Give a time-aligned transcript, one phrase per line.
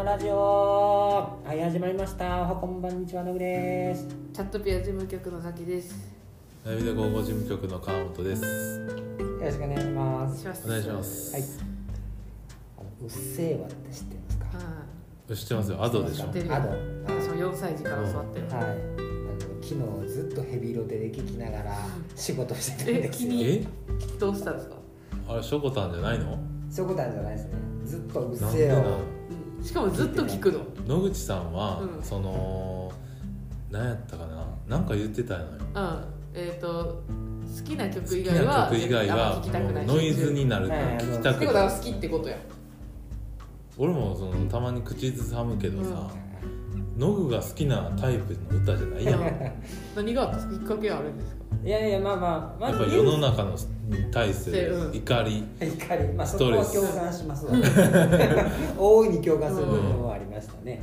[0.00, 0.34] のラジオ
[1.44, 5.94] はい始まりましたおはこんばんにちはのぐですチャットピア事務局の崎です。
[6.64, 8.42] ナビで午後事務局の川本です。
[9.18, 10.66] よろしくお願いしおます願いします。
[10.66, 11.32] お願いします。
[11.34, 11.42] はい
[12.78, 14.44] あのうっせぇわって知ってますか？
[14.58, 15.84] は知ってますよ。
[15.84, 16.32] アドでしょ知っ。
[16.32, 16.72] てるよアドい。
[17.06, 18.48] 私も4歳児から教わってる。
[18.48, 18.76] はいあの
[19.62, 21.76] 昨日ずっとヘビロテで聞きながら
[22.16, 23.64] 仕事してたんえ、ですよ君え、
[24.18, 24.76] どうしたんですか？
[25.28, 26.38] あれショコタンじゃないの？
[26.70, 27.50] そういうことなんじゃないですね
[27.84, 28.98] ずっとうっなんでなのせぇわ
[29.62, 30.60] しかもずっと聞くの。
[30.86, 32.92] 野口さんは、うんその
[33.70, 35.50] 何やったかな、なんか言ってたのよ。
[35.74, 36.04] うん。
[36.34, 37.02] えっ、と
[37.58, 39.86] 好きな曲好き以外はな曲以外あんまは聞きたくない。
[39.86, 41.34] もうノイズになるからはい聞きたくない。
[41.36, 42.36] ってことは好きってことや。
[43.78, 46.10] 俺もそのたまに口ずさむけどさ、
[46.96, 49.20] ノグが好きなタイプの歌じゃないやん。
[49.20, 49.52] や
[49.96, 50.44] 何があった？
[50.44, 50.74] んですか。
[50.74, 51.39] きっかけあるんですか？
[51.62, 53.56] いやいやまあまあまっぱ世の中の
[53.88, 54.96] に対するうん。
[54.96, 55.44] 怒り。
[55.60, 56.12] 怒り。
[56.14, 57.52] まあそこは共感しますわ。
[58.78, 60.80] 大いに共感する部分はありましたね、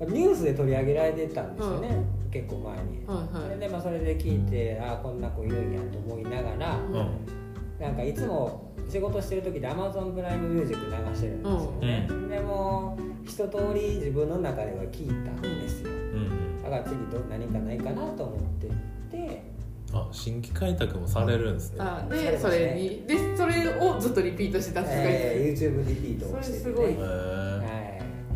[0.00, 1.88] ニュースで取り上げられてたんですよね、
[2.30, 3.28] 結構前に、はいはい。
[3.44, 7.82] それでまあそれで聞いてああこんな子いるんやと思いながら、うん。
[7.84, 15.90] なんかいつも仕事してる時で Amazon プライムミュージック流してるんですよね、うでも一通り自分の中では聞いたんですよ。
[15.90, 16.62] うん。
[16.62, 18.72] だから次ど何かないかなと思ってて
[19.16, 19.57] うん。
[19.92, 21.78] あ、新規開拓もされるんですね。
[21.80, 25.02] あ、で、それに、で、それをずっとリピートしてたんですか。
[25.04, 26.90] えー YouTube リピートをしてて、ね、それすごい。
[26.90, 27.58] へー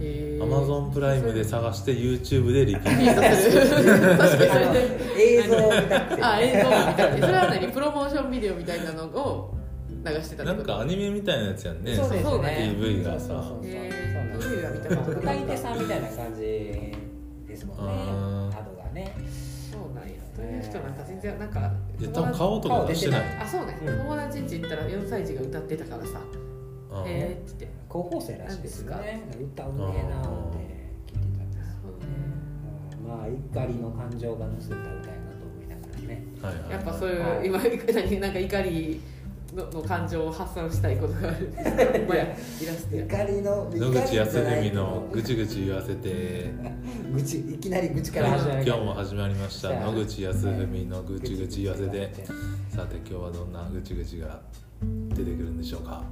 [0.00, 4.17] へーアマゾンプライムで探して YouTube でリピーリピートする。
[4.17, 4.72] 確かにそれ。
[4.72, 4.98] で。
[5.19, 6.22] 映像を見たくて。
[6.22, 7.20] あ、映像を見たり。
[7.20, 9.55] それは何、プロモーションビデオみたいなのを
[10.05, 11.94] 流してたトなんかアニメみたいなやつやんね。
[11.94, 12.75] そうですそうね。
[12.77, 13.27] PV がさ。
[13.27, 13.53] そうそうそう。
[14.42, 16.41] そう PV は見たこと歌ないい手さんみたいな感じ
[17.47, 17.83] ですもんね。
[17.83, 19.14] うんアドがね
[19.73, 20.12] そうなんや。
[20.37, 21.61] という人なんか全然なんか。
[21.98, 23.78] いや多分顔とか出してないあ、そうね。
[23.84, 26.21] うん友達ん家行ったら4歳児が歌ってたからさ。
[26.91, 27.83] うんへえって言って。
[27.93, 30.56] 高校生らしいですね歌うめえなって
[31.06, 31.77] 聞いてたんです
[33.06, 37.59] まあ怒りの感情が乗せた歌やなと思いながらねはいはいはいやっぱそういう、はい今
[37.93, 39.03] 何なんか怒り
[39.55, 41.53] のの感情を発散したいことがある。
[42.09, 43.05] まやイラストや。
[43.05, 46.51] 怒りの野口康文文のぐちぐち言わせて。
[47.13, 48.65] 愚痴いきなり愚痴から始まる。
[48.67, 49.71] 今日も始まりました。
[49.71, 52.11] 野口康文のぐちぐち言わせて。
[52.71, 54.41] さて今日はどんなぐちぐちが
[54.81, 56.03] 出てくるんでしょうか？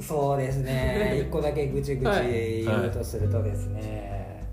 [0.00, 1.26] そうですね。
[1.28, 4.48] 一個だけぐちぐちはい言うとするとですね、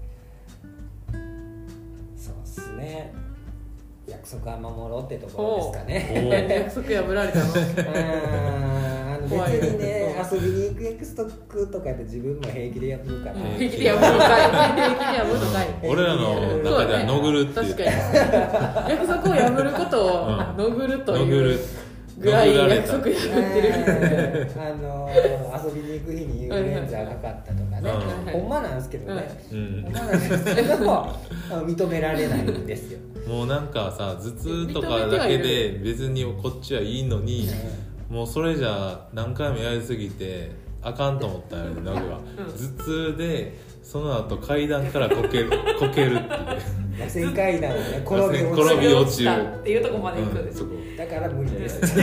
[2.17, 3.13] そうですね
[4.07, 6.47] 約束は守ろうってところですかね。
[6.49, 7.45] 約束破られたの。
[7.45, 8.87] うーん。
[9.07, 9.37] あの別
[9.73, 11.29] にね遊びに行く約束
[11.67, 13.41] とかで自分も平気で破るから、うん。
[13.57, 14.23] 平気で破るのか。
[14.37, 14.41] い。
[14.47, 15.67] 平気で破るのかい。
[15.83, 17.75] 俺らの中ではのぐるっていう。
[17.75, 18.91] 確かに。
[18.91, 20.57] 約束を破ることをうん。
[20.57, 21.59] のぐるとのぐるいう
[22.19, 23.67] ぐらいのぐられた約束破ってる。
[23.69, 24.87] えーあの
[25.57, 29.81] 遊びに行く日にインフルエンザがかかったとかね、うんほんまなんですけどね、うん。
[29.83, 30.77] ほんまなんですけど。
[30.85, 31.15] も
[31.65, 37.47] 認められないんですよもうなんかさ頭痛とかだけで別にこっちはいいのに
[38.09, 40.51] もうそれじゃ何回もやりすぎて
[40.81, 42.45] あかんと思ったよねノグは、うん。
[42.45, 45.49] 頭痛でその後階段からこける
[45.79, 46.27] こけるっていう。
[46.99, 49.29] 螺旋階段をね転び落ち転び落ちる。
[49.59, 50.45] っていうところまで行くん。
[50.45, 50.95] ですうん。
[50.97, 51.79] だから無理です。
[51.87, 51.93] そ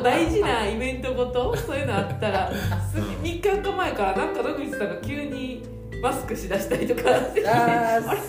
[0.00, 1.56] う大事なイベントごと？
[1.56, 2.52] そういうのあったら。
[2.92, 5.62] すぐ3日4日前からなんか野口さんが急に
[6.04, 7.02] マスクしだしたりとか。
[7.08, 7.48] あれ？
[7.48, 8.20] あーあれ？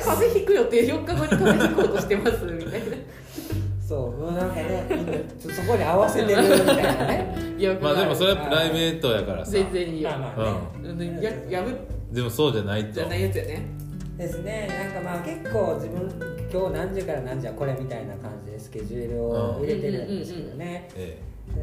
[0.00, 2.96] 風邪ひくよって4日後に風邪ひこうとしてますみたいな
[3.86, 7.34] そうもうなんかねそそこに合わせてるみたいなね。
[7.56, 9.52] いやまあでもそれはプライベートやからさ。
[9.52, 11.20] 全然いいよ、まあまあね、うん。
[11.50, 11.74] や破っ
[12.12, 12.92] でもそうじゃないと。
[12.92, 13.66] じゃないやつやね。
[14.18, 14.68] ですね。
[14.92, 16.10] なんかまあ結構自分
[16.52, 21.16] 今日何時から何時はこれみたいな感じでスケジュールを入れてるんですけどね、え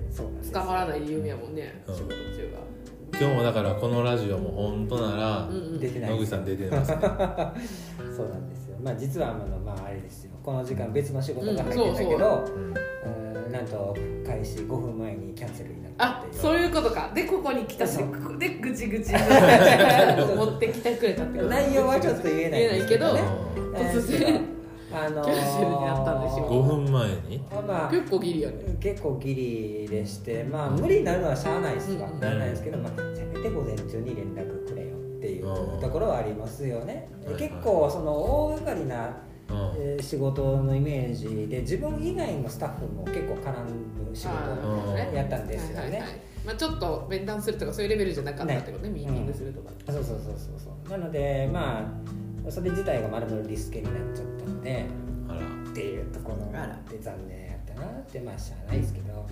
[0.09, 1.95] そうなんです捕まらないで有名やもんね、うん。
[1.95, 6.97] 仕事中え今日もだからこのラジオも本当なら出てない野口さん出てますね。
[8.15, 8.77] そうなんですよ。
[8.83, 10.31] まあ実はあのまああれですよ。
[10.43, 13.45] この時間別の仕事が入ってたけど、うん。
[13.45, 13.51] うん。
[13.51, 13.95] なんと
[14.25, 17.11] 開始5分前にキャンセルになったあそういうことか。
[17.15, 19.13] でここに来たしでぐちぐち。
[19.15, 21.49] 持ってきてくれたってこと。
[21.49, 23.21] 内容はちょっと言えない言えないけどね
[23.73, 24.56] 突然
[24.91, 27.39] あのーキャンセルになったんですよ5分前に？
[27.67, 28.77] まあ結構ギリやね。
[28.79, 32.19] 結構ギリでしてまあ無理になるのはしゃあないですわ、うん。
[32.19, 37.41] ならないですけど、まあ、せめて午前中に連絡くれよっていううんところはありますよね、はいはい。
[37.49, 39.17] 結構その大掛かりな、
[40.01, 43.51] 仕事のイメージで自分以外のスタッフも結構絡
[44.09, 44.91] む仕事うん。
[44.91, 50.89] あーやったんですよね、まあ、ちょっと面談するとかそういうレベルじゃなかったってことねミーティングするとか、そうそうそうそうそう。
[50.89, 51.79] なのでま
[52.47, 54.27] あそれ自体がまるまるリスケになっちゃっ
[54.57, 54.85] たので
[55.29, 55.39] あら。
[55.71, 59.27] っていうところがあって残念やったなってまあしゃあないですけど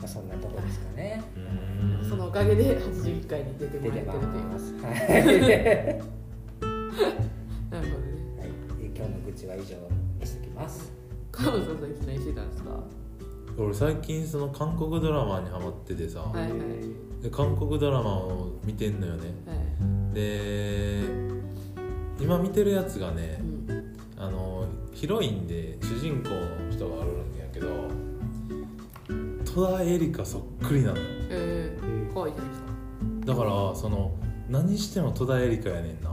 [0.00, 1.22] まあ、そんなとこですかね。
[1.36, 2.08] うん。
[2.08, 4.74] そのおかげで81回に出ても出てらってるというます。
[4.74, 4.94] はい、
[7.70, 8.14] なるほどね。
[8.38, 9.76] はい、今日の愚痴は以上
[10.18, 10.90] にしてきます。
[11.30, 12.70] 川野さん最近何してたんですか？
[13.58, 16.50] 俺最近その韓国ドラマにハマっててさ、はいはい。
[17.22, 19.34] で韓国ドラマを見てんのよね。
[19.46, 20.14] はい。
[20.14, 21.02] で
[22.18, 23.89] 今見てるやつがねうん
[24.20, 27.88] あのヒロインで主人公の人があるんやけど
[29.46, 31.04] 戸田恵梨香そっくりなのよ。
[31.30, 32.66] えー、可愛いじゃないですか。
[33.24, 34.14] だからその
[34.48, 36.10] 何しても戸田恵梨香やねんな。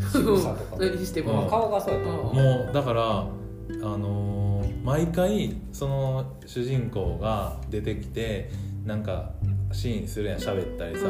[0.00, 2.10] 仕草とか何してまあも顔がそうやった。
[2.10, 2.16] うん。
[2.16, 3.26] もうだからあ
[3.72, 8.50] のー毎回その主人公が出てきて
[8.84, 9.32] なんか
[9.70, 11.06] シーンするやん喋ったりさ、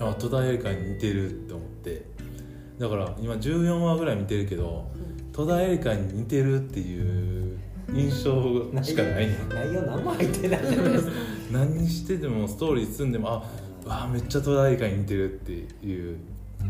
[0.00, 2.06] あ戸田恵梨香に似てるって思って。
[2.78, 4.88] だから今14話ぐらい見てるけど
[5.38, 7.56] 戸田恵梨香に似てるっていう
[7.92, 9.34] 印象しかないね。
[9.34, 10.60] ん内容何も入ってない
[11.52, 13.44] 何しててもストーリー進んでもあ
[13.86, 16.18] うわめっちゃ戸田恵梨香に似てるっていう。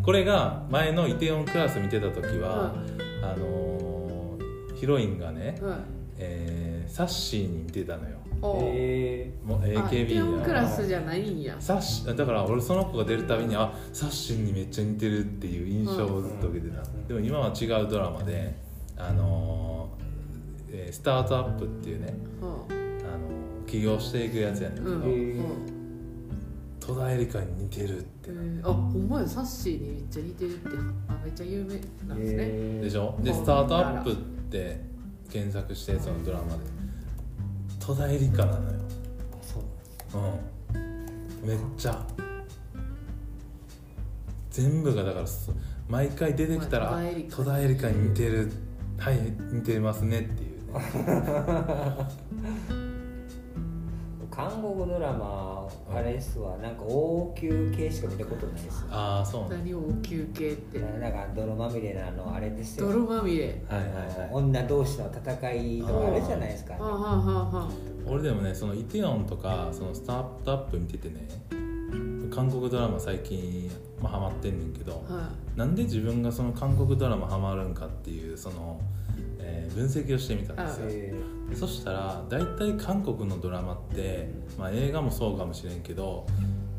[0.03, 2.75] これが前のイテウォンクラス見てた時は、
[3.23, 5.79] あのーヒロインがね、はい
[6.19, 11.57] えーサッシーに似てたのよえもう AKB オンクラのスじゃないんや。
[11.59, 17.07] サッシだから俺その子が出るたびにあサッシーにめっちゃ似てるっていう印象をずっと受けてた、うん。
[17.09, 18.55] でも今は違うドラマで
[18.97, 25.03] あのーえースタートアップっていうね、うあのー起業していくやつやねんけど、ん。
[25.03, 25.45] うん。
[26.81, 30.69] 戸田恵梨香に似てるってえー、あほんまやサッシーにめっちゃ似てるって。
[31.09, 31.75] あめっちゃ有名
[32.09, 33.19] なんですね、えーでしょ？
[33.23, 33.37] でうん。
[33.37, 34.15] スタートアップっ
[34.51, 34.81] て
[35.31, 36.61] 検索してそのドラマで
[37.89, 38.79] 戸田恵梨香なのよ。
[40.15, 40.19] う。
[40.19, 41.49] うん。
[41.49, 42.07] めっちゃ。
[44.51, 45.53] 全部がだからそ
[45.89, 47.01] 毎回出てきたら
[47.31, 48.53] 戸田恵梨香に似てる。
[48.99, 49.17] はい
[49.53, 50.85] 似てますねっていうね
[54.39, 56.57] 韓国ドラマあれっすわ。
[56.59, 60.79] なんか王宮系しか見たことないですああそう何を休憩って。
[60.79, 62.87] なんか泥まみれなあのあれですよ。
[62.87, 63.61] 泥まみれ。
[63.69, 64.31] はいはいはい。
[64.31, 67.71] 女同士の戦いとかあるじゃないですか、はあはあはあは
[68.07, 71.29] 俺でもねそのイテウォンとかそのスタートアップ見ててね
[72.31, 73.69] 韓国ドラマ最近、
[74.01, 78.81] まあ、ハマってんねんけど、あはなんで自分がその韓国ドラマハマるんかっていうその、
[79.49, 80.87] えー分析をしてみたんですよ。
[80.89, 81.15] え
[81.55, 84.29] そしたら大体韓国のドラマって、
[84.59, 86.27] まあ、映画もそうかもしれんけど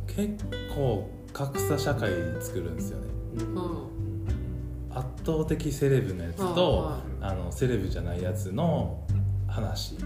[0.08, 0.46] 結
[0.76, 2.10] 構格差社会
[2.42, 3.08] 作るんですよね。
[3.38, 4.96] うん。
[4.96, 6.44] 圧倒的セレブのやつと
[6.78, 9.04] はあのセレブじゃないやつの
[9.48, 9.98] 話。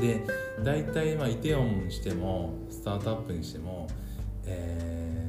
[0.00, 0.24] で
[0.64, 3.86] 大体まあイテウォンにしてもスタートアップにしても、
[4.46, 5.20] えー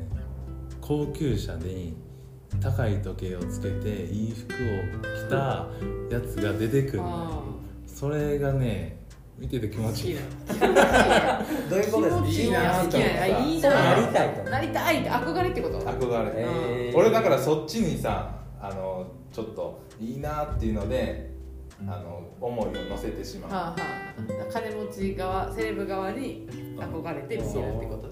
[0.81, 1.95] 高級車に
[2.59, 4.57] 高い時計をつけていい服を
[5.27, 5.68] 着た
[6.15, 7.03] やつが出てくる
[7.88, 9.00] それがね
[9.39, 10.15] 見てて気持ちいい。
[10.15, 12.25] な どういうことですか？
[12.27, 12.80] いいな。
[12.83, 13.21] 好きな。
[13.24, 15.80] あいいそうなりなたいとなりたいって憧れってこと？
[15.80, 21.31] 憧れ、えー俺だからそっちにさあのちょっといいなっていうので
[21.88, 24.53] あの思いを乗せてしまう、はあはあ。
[24.53, 28.09] 金持ち側セレブ側に憧れて見てるってこと？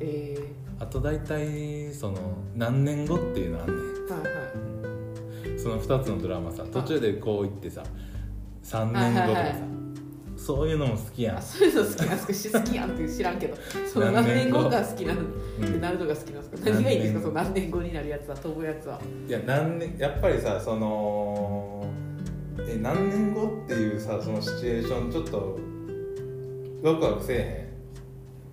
[0.00, 0.36] え
[0.78, 2.18] あと大体その
[2.54, 5.54] 何年後っていうのあんねー、はいはい。
[5.54, 7.82] んその2つのドラマさ途中でこう言ってさ
[8.62, 9.76] 3年後とかさ、はいはいはい
[10.38, 11.38] そういうのも好きやん。
[11.38, 13.56] あそういうの好きなんですか好きやんって知らんけど
[13.90, 16.70] その何何年後が好きなのってうんなるのが好きなんですか？
[16.70, 17.20] 何がいいですか？
[17.20, 17.22] 何年後？
[17.22, 19.00] その何年後になるやつは飛ぶやつは。
[19.26, 21.86] いや何年やっぱりさその
[22.60, 25.58] え何年後っていうさそのシチュエーションちょっと
[26.82, 27.72] ワクワクせえ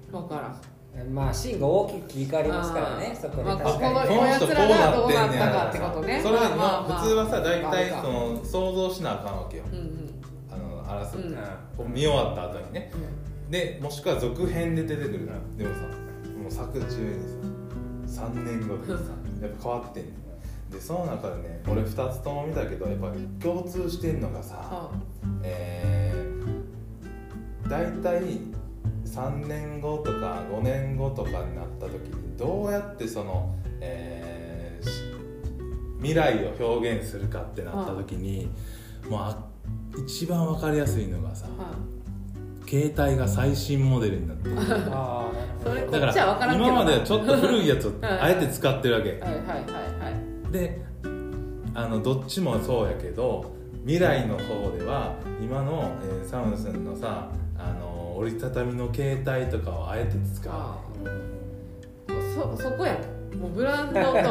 [0.10, 0.62] 分からん
[1.12, 9.64] まあシーンが大きく切り替わりますからねそこでまあ確かに、ここへんこの人こうなってんねやどうなったかってことねそれは今、まあまあまあ普通はさ大体まあその想像しなあかんわけよ。
[9.72, 10.10] うんうん。
[10.52, 11.34] あのあらす、うん。
[11.76, 12.92] こう見終わった後にね。
[13.50, 15.82] でもしくは続編で出てくるからでもさ
[16.42, 18.94] もう作中にさ3年後でさ
[19.42, 20.24] やっぱ変わってんねん。
[20.72, 24.92] でその中でね俺2つとも見たけどやっぱり共通してんのがさは
[25.44, 28.40] えー、大体
[29.14, 35.14] 3年後とか5年後とかになった時にどうやってその、えーし
[36.00, 38.50] 未来を表現するかってなった時に、
[39.10, 39.46] もうあ
[40.06, 41.48] 一番分かりやすいのがさ
[42.68, 44.56] 携帯が最新モデルになってる。
[44.92, 45.32] あ
[45.64, 49.12] あなるほどそれこっちは分から今まではちょっと古いやつをあえて使ってるわけ。
[49.12, 50.10] はいはいはいは
[50.50, 50.52] い。
[50.52, 50.82] で
[51.74, 53.54] あのどっちもそうやけど
[53.86, 57.43] 未来の方では今の、えーサムスンのさあ
[58.14, 60.54] の折りたたみの携帯とかをあえて使う。
[60.54, 61.10] あね
[62.36, 62.94] そそこや。
[62.94, 62.98] ん
[63.38, 64.22] もうブランドと高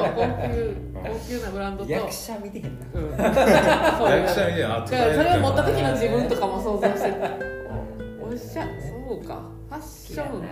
[0.47, 1.91] 級高級なブランドと。
[1.91, 2.87] 役者見てへんな。
[2.95, 3.11] うん。
[3.19, 7.15] 役者みたいなだからそれを持った時の自分とかも想像してる。
[8.23, 8.67] おっしゃ
[9.09, 9.43] そうか。
[9.69, 10.43] ファッション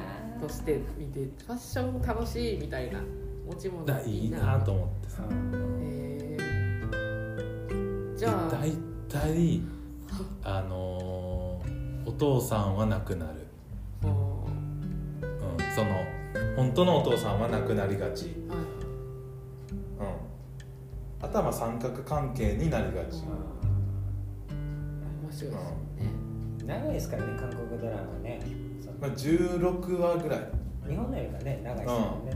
[0.40, 3.00] として見てファッション楽しいみたいな
[3.46, 3.84] 持ち物。
[3.84, 5.22] だいいなと思ってさ、
[5.80, 8.50] へーじゃあ。
[8.50, 8.72] 大
[9.08, 9.62] 体
[10.42, 11.19] あのー
[12.06, 13.46] お父さんは亡くなる、
[14.02, 14.52] もうん、
[15.74, 15.90] その
[16.56, 18.50] 本当のお父さんは亡くなりがち、うん、
[21.20, 23.22] あとはまあ三角関係になりがち、
[24.52, 24.58] 面
[25.28, 25.58] 白いですよね
[26.66, 28.40] 長いですからね韓国ドラマね。
[29.00, 30.40] まあ、16話ぐらい。
[30.88, 32.32] 日本のよりはね長いですもんね、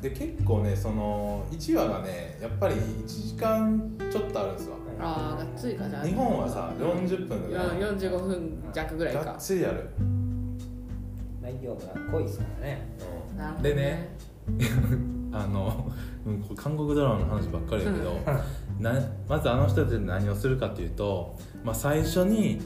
[0.00, 6.04] で結構ねその1話がねやっぱり1時間ちょっとあるんですわああがっつりかじゃあ。
[6.04, 7.74] 日本はさ40分ぐら。
[7.74, 9.88] いよ45分弱ぐらいがっかつりやる、
[11.40, 12.88] 内容が濃いですからね。
[13.36, 14.16] なるほどでね
[15.32, 15.90] あの
[16.56, 18.18] 韓国ドラマの話ばっかりだけど、
[18.80, 18.92] な
[19.28, 22.60] まずあの人たち何をするかっていうと、まあ、最初に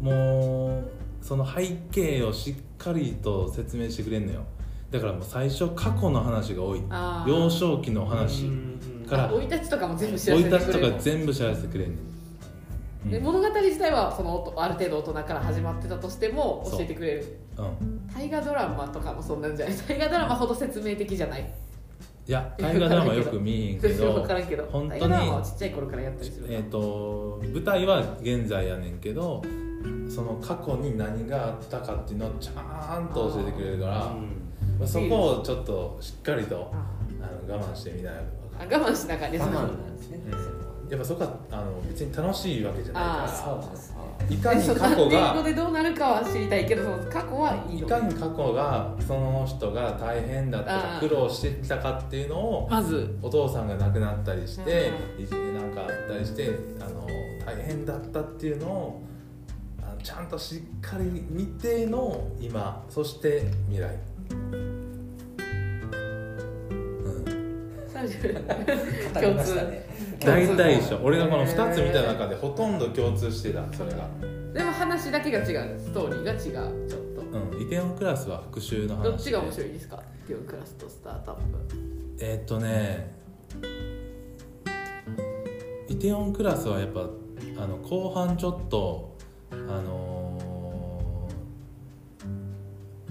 [0.00, 0.82] も
[1.22, 4.42] うその背景をしっかりと説明してくれんのよ。
[4.90, 6.82] だからもう最初過去の話が多い。
[7.26, 8.50] 幼少期の話
[9.10, 9.28] から。
[9.28, 10.86] 生い立ちとかも全部知ら生いせてくれる。
[10.86, 12.20] 立ちとか全部知らせてくれんねん、うん
[13.10, 17.38] で物語自体はそのある程度大人から始まってたとしても教えてくれる。
[17.56, 19.76] うん、大河ドラマとかもそんなんじゃない。
[19.88, 21.50] 大河ドラマほど説明的じゃない。
[22.26, 24.12] いや大河ドラマよく見えへんけど
[24.70, 29.42] 本当にちっちゃい頃からやったりするえー、と舞台は現在やねんけど
[30.08, 34.14] その過去に何があったかっていうのをちゃんと教えてくれるから
[34.78, 37.00] まあ、そこをちょっとしっかりとあ。
[37.22, 40.20] あの我慢してみないとあ我慢しながらね我慢そのなんですね、
[40.90, 43.96] やっぱそこはあの別に楽しいわけじゃないあかそうなんですね。
[44.18, 47.86] らいかに過去英語がでどうなるかは知りたいけどその過去はいいの。
[47.86, 53.16] いかに過去がその人が大変だったか苦労してきたかっていうのをまず。
[53.22, 56.50] お父さんが亡くなったりしてういじめなんかあったりして
[56.80, 57.06] あの
[57.46, 59.02] 大変だったっていうのを
[59.82, 63.96] あのちゃんとしっかり見ての今そして未来、
[68.04, 69.86] うん、最初語りましたね。
[70.24, 71.00] 大体一緒。
[71.02, 74.08] 俺がこの2つ見た中でほとんど共通してたそれが、
[74.52, 75.78] でも話だけが違う。
[75.78, 77.20] ストーリーが違うちょっと。
[77.20, 79.96] うん、イテウォンクラスは復讐の話どっちが面白いですか？
[80.26, 81.44] ティオンクラスとスタートアップ。
[82.20, 83.10] えーっとね
[85.88, 87.00] イテウォンクラスはやっぱ
[87.58, 89.16] あの後半ちょっと
[89.52, 90.38] あの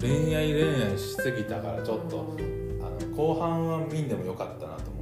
[0.00, 2.36] 恋愛恋愛しすぎたからちょっと
[3.16, 5.00] 後半は見んでもよかったなと思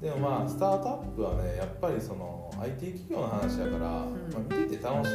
[0.00, 0.04] う。
[0.04, 4.08] でもまあスタートアップはねやっぱりその IT 企業の話だから、まあ、
[4.56, 5.14] 見てて楽しい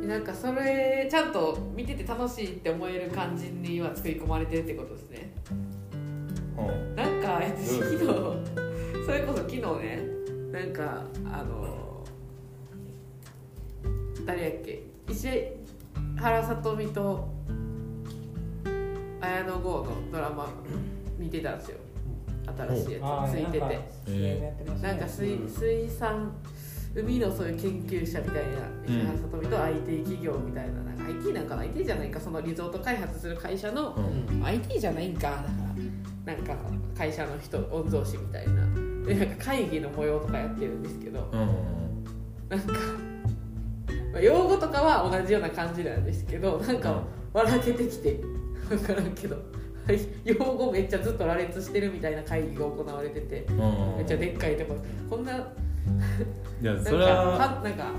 [0.00, 5.32] ねなんかそれちゃんと見てて楽しいって思える感じには作り込まれてるってことですね。
[6.56, 6.96] うん。
[6.96, 8.06] なんか私昨日
[9.04, 10.00] それこそ昨日ね
[10.52, 12.04] なんかあの
[14.24, 14.82] 誰やっけ？
[15.10, 15.28] 石
[16.16, 17.28] 原さとみと
[19.26, 20.48] 綾野剛のドラマ
[21.18, 21.78] 見てたんですよ。
[22.56, 23.32] 新しいやつ。
[23.32, 24.54] ついてて。
[24.80, 25.48] なんか水うん。
[25.48, 26.32] 水産
[26.94, 34.00] 海のそういう研究者みたいな石原さとみと IT 企業みたいななんか IT なんかな IT じゃないかそのリゾート開発する会社のう
[34.34, 34.44] ん。
[34.44, 35.42] IT じゃないんかだか
[36.24, 36.56] らなんか
[36.96, 38.66] 会社の人御曹司みたいな。
[39.06, 42.04] でなんか会議の模様とかやってるんですけどうん。
[42.48, 42.72] なんか、
[44.12, 47.02] まあ用語とかは同じような感じなんですけどなんか
[47.32, 48.20] 笑けてきて
[48.68, 49.36] 分からんけど。
[50.24, 53.46] 用語めっちゃずっと羅列してるみたいな会議が行われてて。
[53.50, 53.96] うん。
[53.98, 54.76] めっちゃでっかいとこ。
[55.08, 55.36] こんな
[56.60, 57.92] いやそれははなんか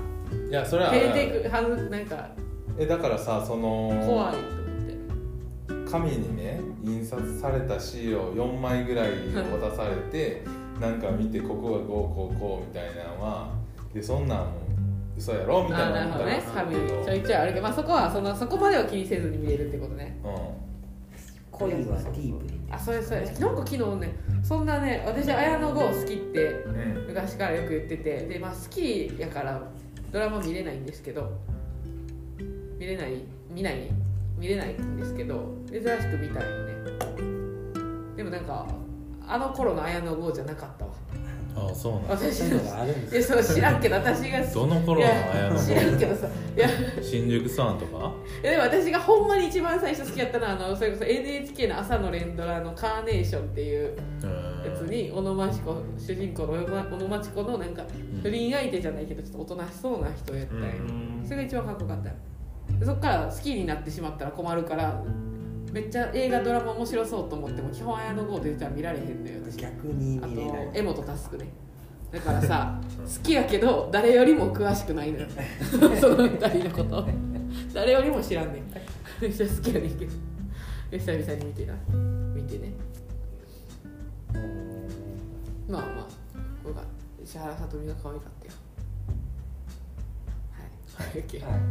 [0.50, 2.28] いやそれはなんか
[2.78, 5.90] えだからさその怖いと思って。
[5.90, 10.42] 紙にね印刷されたシールを4枚ぐらい渡されて
[10.80, 13.50] なんか見てここがこうこうこうみたいなのは
[13.94, 14.67] でそんなんもう
[15.18, 15.64] 嘘やろ？
[15.64, 16.32] みたいあななるほどね。
[16.34, 20.16] 思ったら紙ちょいちょいあるけど、まあ、そこはそのそこまでは気にせずに見れるってことね。
[21.50, 29.60] 恋はディープにあそれそれなんか昨日ねそんなね私綾野剛好きってうんうん昔からよく言っててで、まあ、好きやから
[30.12, 31.32] ドラマ見れないんですけど
[32.78, 33.90] 見れない見ない？
[34.38, 36.74] 見れないんですけど珍しく見たいよね。
[38.16, 38.64] でもなんか
[39.26, 40.87] あの頃の綾野剛じゃなかったわ
[41.66, 42.16] あそうなんだ。
[42.16, 44.46] 私そういうのがあるんいですやそう知らんけど私が。
[44.46, 46.68] どの頃の綾野知らんけどさいや。
[47.02, 48.12] 新宿スワンとか？
[48.42, 53.96] いやでも私がほんまに一番最初好きやったのはあのそれこそ NHK の朝の連ドラの「カーネーション」っていう
[54.64, 57.82] やつに小野真知子主人公の小野真知子のなんか
[58.22, 60.66] 不倫相手じゃないけどちょっとおとなしそうな人やったんよ、
[61.24, 62.10] それが一番かっこよかった。
[62.84, 65.02] そっから好きになってしまったら困るから
[65.72, 69.56] めっちゃ映画ドラマ面白そうと思っても基本綾野剛出てたら見られへんのよ私。
[69.58, 70.72] 逆にあと見れない。
[70.72, 71.48] 柄本佑ね。
[72.10, 75.26] だからさ 好きやけど誰よりも詳しくないのよ。
[76.00, 77.06] その二人のこと。
[77.74, 78.62] 誰よりも知らんねん。
[79.20, 80.12] めっちゃ好きやねんけど。
[80.90, 81.74] 久々に見てな。
[82.34, 82.72] 見てね。
[85.68, 86.06] まあまあ
[86.62, 86.82] これが
[87.22, 88.52] 石原さとみが可愛かったよ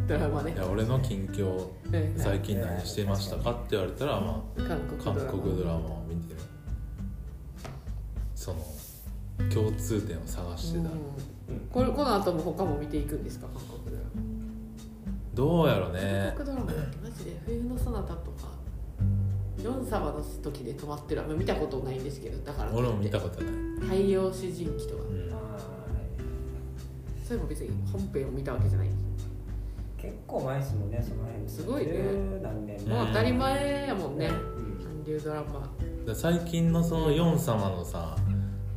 [0.08, 0.54] ドラマね。
[0.54, 2.14] いや俺の近況うん。
[2.18, 6.40] 最近何してましたかって言われたらま韓あ韓国ドラマを見てる。
[8.36, 8.60] その
[9.54, 11.60] 共通点を探してた、うん。
[11.72, 13.48] これこの後も他も見ていくんですか？
[13.48, 14.22] 韓国ドラマ。
[15.34, 16.34] どうやろね。
[16.36, 18.48] 韓国ドラマだってマジで冬のそなたとか
[19.62, 25.04] ヨン様の時で止まってるあんま見たことないんですけどだから俺も見たことない、太陽主人記とか。
[25.10, 25.28] うん。
[27.24, 28.88] それも別に本編を見たわけじゃない
[30.08, 31.50] 結構前ですもんねその辺。
[31.50, 31.94] すごいね。
[32.88, 34.28] もう当たり前やもんね。
[34.28, 34.80] うん。
[34.82, 35.70] 韓流ドラマ。
[36.06, 38.16] で最近のそのヨン様のさ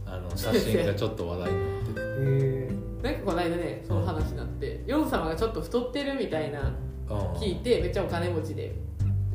[0.04, 2.68] あの写真がちょっと話題になってる
[3.02, 6.60] へなんかこの間ねその話になってヨン様がちょっと太ってるみたいな
[7.08, 7.18] うん。
[7.34, 8.75] 聞いてめっちゃお金持ちで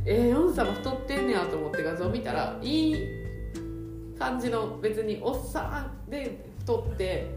[0.05, 2.95] えー、ヨン様太ってんねやと思って画像見たらいい
[4.19, 7.31] 感じの別におっさんで太って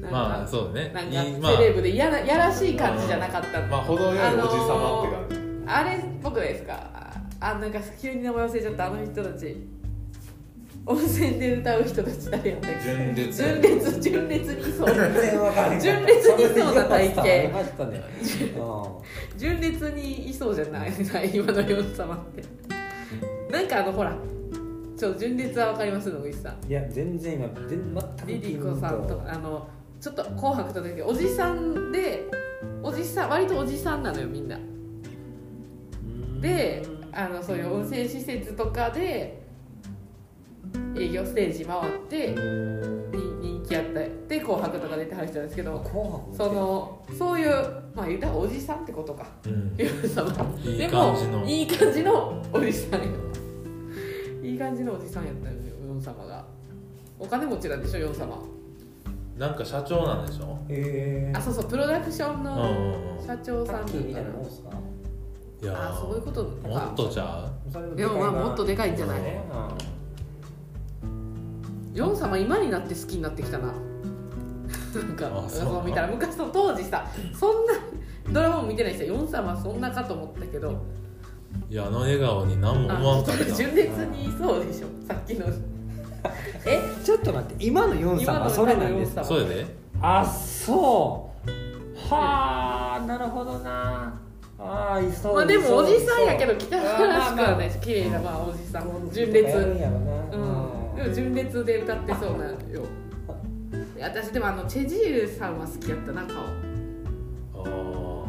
[0.00, 0.92] まあそうだね。
[0.92, 3.60] なんかセレブでやらやらしい感じじゃなかった。
[3.60, 5.36] のまあ程よいおじ様って感じ、
[5.66, 6.90] あれ僕ですか？
[6.94, 9.56] ああなんか急に名前忘れちゃったあの人たち。
[10.86, 12.80] 温泉で歌う人たち誰やったっけ？
[12.84, 13.42] 純烈。
[13.42, 14.88] 純烈純烈にいそう。
[15.80, 17.24] 純烈にいそうな体型
[19.38, 20.92] 純烈にいそうじゃない
[21.32, 22.44] 今のヨン様って。
[23.50, 24.14] なんかあのほら。
[24.96, 26.10] ちょ純烈はわかります？
[26.10, 26.56] 野口さん。
[26.62, 29.66] うんいや全然今全全くリリコさんとかあの
[30.04, 32.26] ちょっと「紅白」とかでおじさんで
[32.82, 34.58] おじさん割とおじさんなのよみんな。
[36.42, 39.42] であのそういう温泉施設とかで
[40.94, 42.36] 営業ステージ回ってに
[43.40, 44.10] 人気あったで
[44.44, 45.82] 「紅白」とか出てはる人なんですけど
[46.36, 47.50] そのそういう
[47.94, 49.26] まあ言うたらおじさんってことか。
[49.46, 49.74] うん。
[49.78, 49.88] で
[50.88, 51.38] 感じの。
[51.38, 53.06] もいい感じのおじさんや
[54.42, 55.54] いい感じのおじさんやったよ
[55.88, 56.44] ヨン様が。
[57.18, 58.53] お金持ちなんでしょヨン様
[59.38, 60.58] なんか社長なんでしょ？
[60.68, 62.56] へあそうそうプロダクションうんのう
[63.16, 63.26] んうん。
[63.26, 64.70] 社長さんタッキーみたいななもんすか？
[65.62, 66.68] いやーあそういうことか。
[66.68, 67.50] もっとじゃあ。
[67.96, 69.20] でもまあもっとでかいんじゃない？
[71.94, 73.66] ヨン様今になって好きになってきたな。
[74.94, 75.68] なんかあそう。
[75.68, 77.06] そう見たら昔の当時さ
[77.38, 77.72] そんな
[78.32, 80.72] ドラマも見てない人ヨン様そんなかと思ったけど。
[81.70, 83.44] いやあの笑顔に何も思わあんかった。
[83.52, 84.86] 純烈にいそうでしょ。
[85.08, 85.46] さっきの
[86.66, 89.14] えちょっと待って今のヨンさんはそれなんです。
[89.14, 89.46] かそう
[90.00, 91.54] あそう。
[91.96, 94.14] はあなるほどな。
[94.58, 98.84] ああいそうまあでもおじさんやけどい汚らしくはないし綺麗なまあおじさん。
[99.12, 99.56] 純烈。
[99.56, 100.96] うん。
[100.96, 102.56] でも純烈で歌ってそうなよ。
[104.00, 106.36] 私でもあのチェジールさんは好きやったな顔。
[107.64, 108.24] あ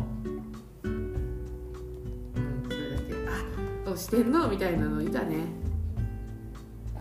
[0.84, 3.14] うんそれだけ。
[3.30, 3.44] あ
[3.86, 5.36] そう四天王みたいなのいたね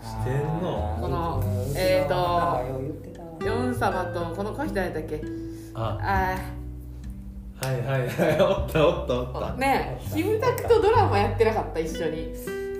[0.05, 1.43] 四天王この
[1.75, 5.15] えーと言ってたわヨン様とこの子人誰だっけ？
[5.15, 8.41] ーああはいはいはい。
[8.41, 9.39] おったおったおった。
[9.39, 11.79] ーねえキムタクとドラマやってなかった？
[11.79, 12.35] 一緒に。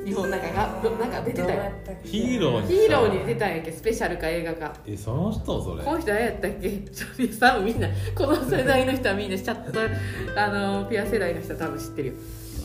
[0.05, 1.71] 日本なんかがどなんか出てたよ。
[2.03, 4.71] ヒーローにヒーローに出てたんやっけスペシャルか映画か。
[4.85, 5.83] えその人それ。
[5.83, 6.69] この人誰やったっけ？
[6.69, 12.13] ちょっと多分みんなこの世代の人はみんなチャットあのピア世代の人は多分知ってるよ。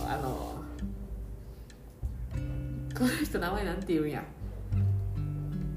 [0.06, 0.28] あの
[2.98, 4.22] この人名前なんて言うんや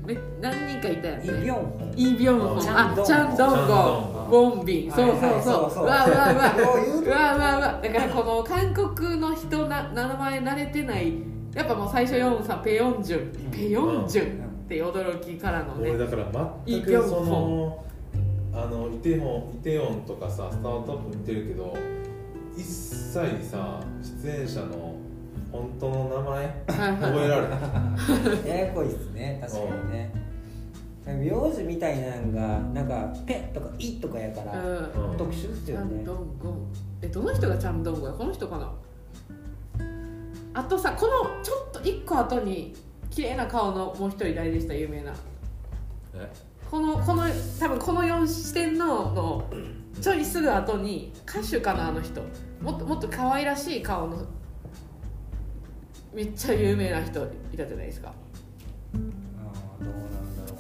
[0.06, 1.56] め何人かいたやんイ・ビョン。
[1.56, 3.04] ホンイ・ビョンホンチャンドン。
[3.04, 3.76] あチャンドンゴ
[4.24, 4.30] ンン。
[4.30, 4.88] ボンビ。
[4.88, 5.16] ンそうそう。
[5.16, 5.44] はいはい。
[5.44, 5.90] そそうそううう。
[5.90, 11.14] わうわうわわうわうわだからこの韓国の人な名前慣れてない。
[11.56, 13.52] やっぱもう最初ヨンさんペヨンジュン。
[13.52, 15.92] ペヨンジュンって驚きからのね。
[15.92, 16.26] 俺だから
[16.66, 17.86] 全くその
[18.56, 21.76] あのイテホンイテオンとかさスタートアップ見てるけど
[22.56, 23.14] 一切
[23.50, 23.80] さ
[24.24, 24.96] 出演者の
[25.54, 26.46] 本当の名前？
[26.46, 27.00] はいはい。
[27.00, 27.56] 覚えられな
[28.44, 30.12] いややこいっすね確かにね。
[31.06, 35.12] 名字みたいなんがなんか「ペ」とか「イ」とかやからうん。
[35.12, 35.92] うん特殊っすよね。
[35.92, 36.50] チャンドンゴ。
[36.50, 38.12] ンえどの人がチャンドンゴンや？
[38.18, 38.72] この人かな？
[40.56, 42.76] あとさこのちょっと一個後に
[43.10, 45.14] 綺麗な顔のもう一人誰でした有名な。
[46.16, 46.32] え？
[46.72, 47.24] このこの
[47.60, 49.46] 多分この四四天王の
[50.02, 52.22] ちょいすぐ後に歌手かなあの人。
[52.62, 54.26] もっともっと可愛らしい顔の
[56.14, 58.14] めっちゃ有名な人いたじゃないですか。
[58.94, 60.58] どうなんだろ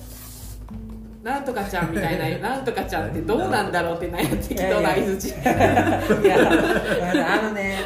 [1.21, 1.23] う。
[1.23, 6.37] なんとかちゃんみたいな なんとかちゃんってどうなんだろうって何や適当な相づちいや
[7.39, 7.77] あのね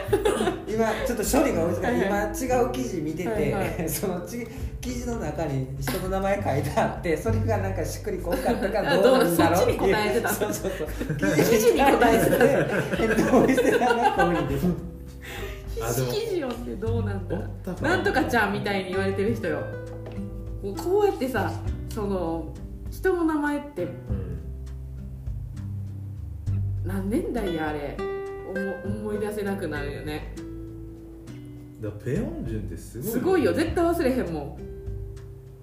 [0.66, 1.74] 言今ちょっと処理が追い。
[1.76, 2.10] つかないはい。
[2.10, 4.48] 今違う記事見てて、はいは そのち
[4.80, 11.16] 記事の中に人の名前書いてあってそれがなんかしっくりこんかったからあどうなんだろうそってたそうそうそう。
[11.18, 11.26] 記
[11.60, 13.32] 事に答えてた。
[13.32, 14.97] どうしてたなこういうふうに
[15.78, 16.12] 出たあでも。
[16.12, 17.38] 記事読んでどうなんだ
[17.82, 17.90] な。
[17.90, 19.64] なんとかちゃんみたいに言われてる人よ。
[20.84, 21.52] こうやってさ
[21.90, 22.54] その
[22.90, 24.40] 人の名前ってうん。
[26.86, 27.98] 何年代やあれ。
[28.84, 30.34] 思思い出せなくなるよね。
[31.82, 33.54] だからペヨンジュンってすごいすごいよ。
[33.54, 34.58] 絶対忘れへんも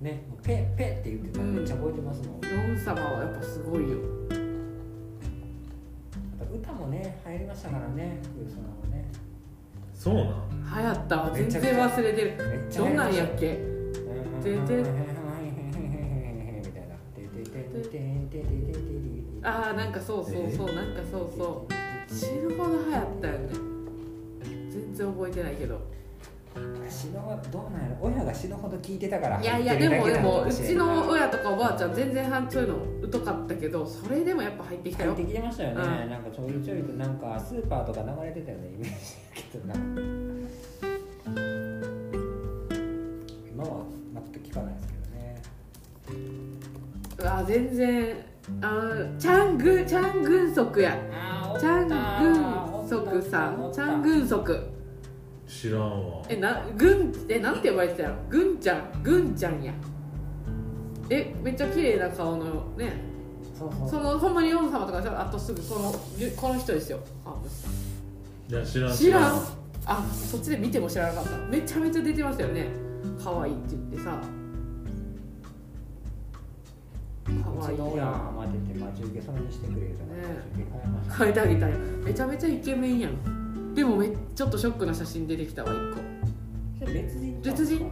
[0.01, 3.99] ねもうペッペッって言ってたのめっちゃ覚えてますもん、んヨン様はやっぱすごいよ。
[6.55, 9.11] 歌もね流行りましたからねクーソナもね
[10.05, 10.27] そうなん
[10.83, 11.31] 流行ったわ。
[11.33, 12.33] 全然忘れてる。
[12.77, 13.57] どんなんやっけ？
[14.43, 14.85] てて
[19.43, 23.49] ああなんかそうそうそう、なんかそうそう死ぬほど流行ったよね
[24.71, 25.81] 全然覚えてないけど
[27.05, 27.97] 死ぬほどどうなんやろ？
[28.01, 32.69] 親が死ぬほど聞いてたからいやいやでもでもうちの親親とかおばあちゃん全然そういう
[33.03, 35.15] の疎かったけどそれでもやっぱ入ってきたよ。
[35.15, 36.11] 入ってきてましたよね、うん。
[36.11, 39.75] なんかちょいちょいとなんかスーパーとか流れてたよねイメージだけどな
[43.53, 45.43] 今は全く聞かないですけどね。
[47.19, 48.17] うわ全然
[48.61, 50.99] あーチャングチャングンソクや。
[51.59, 51.95] チャング
[52.85, 53.71] ンソクさん。
[53.73, 54.74] チャングンソク
[55.47, 56.23] 知らんわ。
[56.29, 59.03] えなぐんえなんて呼ばれてたやろぐんちゃん。
[59.03, 59.73] ぐんちゃんや。
[61.11, 62.45] えめっちゃ綺麗な顔の
[62.77, 62.95] ね。
[63.57, 63.89] そうそう。
[63.91, 66.99] そのほんまにヨン様とかじゃあとすぐこのゆこの人ですよ。
[67.25, 67.37] あ
[68.49, 68.97] いや知らん。
[68.97, 69.43] 知らん？
[69.87, 71.37] あそっちで見ても知らなかった。
[71.47, 72.69] めちゃめちゃ出てましたよね。
[73.23, 74.19] 可愛いって言ってさ。
[77.27, 77.79] 可愛い。
[77.97, 81.73] やまでて待ち受けそれにしてくれるからね待ち受け変えました変えてあげたい。
[82.03, 83.44] めちゃめちゃイケメンやん
[83.75, 85.75] でもめちょっとショックな写真出てきたわ一
[86.81, 86.87] 個。
[86.87, 87.91] 別人別人？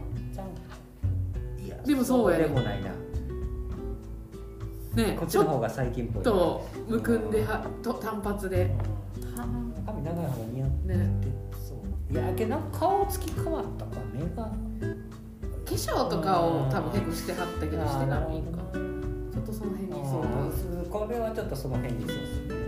[1.85, 2.43] でもそうやね。
[2.45, 2.91] でもないな。
[4.95, 6.23] ねこっちの方が最近っぽい。
[6.23, 8.71] とむくんではと単発で。
[9.37, 11.09] うん髪長い方が似合ってね。
[11.51, 11.73] そ
[12.09, 12.13] う。
[12.13, 14.51] いやけどな顔つき変わったか目が。
[15.65, 18.61] 化粧とかを多分結構してはったけどしてないんか
[19.33, 22.62] ちょっとその辺にそうこれはちょっとその辺にそうですね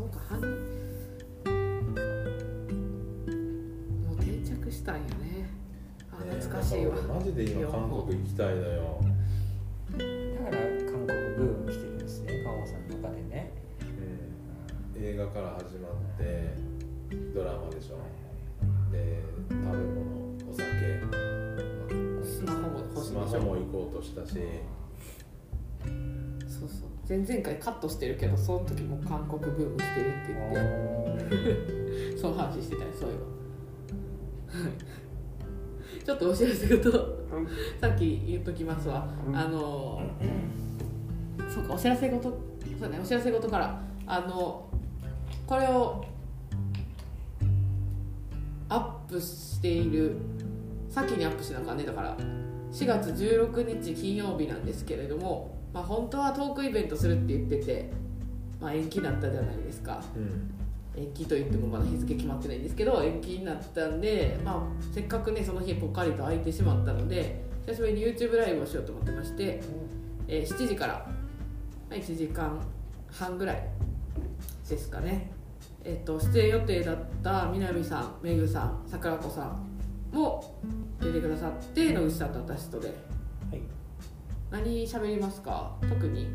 [0.00, 0.18] そうか。
[0.30, 0.46] 半も
[4.14, 5.50] う定着したんやね。
[6.10, 6.96] あね懐かしいわ。
[7.02, 8.98] マジで今韓国行きたいのよ、
[9.92, 10.04] だか
[10.56, 13.52] ら韓国ブーム来てるんですね川本さんの中でね。
[14.96, 16.54] うん、映画から始まって
[17.34, 17.98] ドラマでしょ。
[18.90, 19.76] で食べ物
[20.50, 20.64] お酒。
[22.30, 24.38] スマホも行こうとしたし
[27.10, 32.16] 前々回カットしてるけどその時も韓国ブーム来てるって言って。
[32.16, 36.04] その話してたよそういえばはい。
[36.04, 36.92] ちょっとお知らせ事
[37.80, 39.08] さっき言っときますわ。
[39.32, 40.02] あの
[41.52, 42.22] そうかお知らせ事
[42.78, 44.68] そうねお知らせ事からあの
[45.46, 46.04] これを
[48.68, 50.16] アップしている
[50.88, 52.16] 先にアップしなあかんねだから
[52.72, 57.90] 4月16日金曜日なんですけれども、まあ、本当はトークイベントするって言ってて、
[58.60, 60.02] まあ、延期になったじゃないですか。
[60.16, 60.50] うん。
[60.96, 69.60] 延期といってもまだ日付決まってないんですけど延期になったんで、まあ、せっかくねその日ぽっかりと空いてしまったので久しぶりに YouTube ライブをしようと思ってまして、
[70.26, 71.06] えー7時から
[71.88, 72.60] まあ1時間
[73.10, 73.68] 半ぐらい
[74.68, 75.32] ですかね、
[75.84, 80.54] えっと出演予定だった南さんめぐさん桜子さんも
[81.00, 82.96] 出てくださって野口さんと私とではい
[84.50, 85.76] 何喋りますか？
[85.88, 86.28] 特に。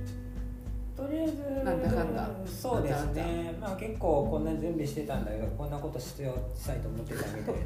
[0.96, 2.30] とりあえずなんだかんだ。
[2.46, 3.54] そうですね。
[3.60, 7.62] まあ結構こんな準備してたんだけどこんなことしてよしたいと思ってたみたいで。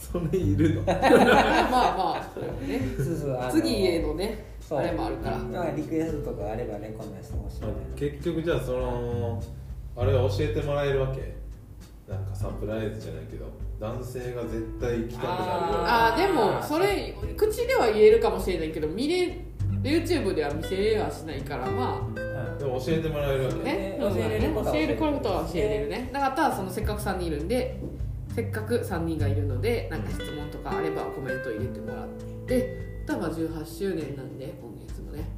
[0.00, 0.82] それいるの？
[0.86, 2.80] まあまあそれはね。
[2.96, 5.38] そうそうあの次へのねあれもあるから。
[5.38, 9.42] まあリクエストとかあればねこんなんしてほしいみたいな結局じゃあその
[9.96, 11.39] あれは教えてもらえるわけ？
[12.10, 13.46] なんかサプライズじゃないけど
[13.78, 16.06] 男性が絶対行きたくなるような。
[16.08, 19.44] ああでもそれ口では言えるかもしれないけど見れ
[19.82, 22.14] YouTube では見せれはしないからまうん。
[22.58, 23.96] でも教えてもらえるわけあね。
[24.00, 26.10] 教えれることは教えることは教えれるね。
[26.12, 27.80] だからそのせっかく3人いるんで
[28.34, 32.08] せっかく3人がいるのでなんか質問とかあればコメント入れてもらっ
[32.46, 32.90] て。
[33.04, 35.28] あとはまあ18周年なんで今月もね。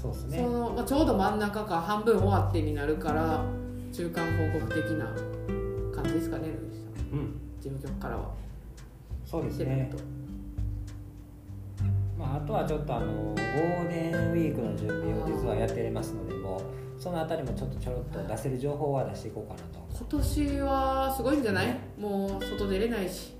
[0.00, 0.38] そうですね。
[0.38, 3.44] その、まあ、ちょうど真ん中か半分終わってになるから
[3.92, 5.06] 中間報告的な
[5.94, 6.48] 感じですかね
[7.12, 7.40] うん。
[7.60, 8.30] 事務局からは。
[9.24, 9.90] そうですね。
[9.90, 9.98] と。
[12.18, 19.86] まあ、あとはちょっとあのゴールデンウィークの準備を実はやってますのでもうそのあたりもちょっとちょろっと出せる情報は出していこうかなと。
[19.96, 21.78] 今年はすごいんじゃない？
[21.98, 23.34] もう外出れないし。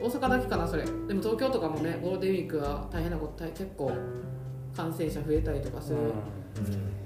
[0.00, 0.84] 大阪だけかなそれ。
[0.84, 3.90] でも東京とかもねゴールデンウィークは大変なこと結構
[4.76, 5.98] 感染者増えたりとかする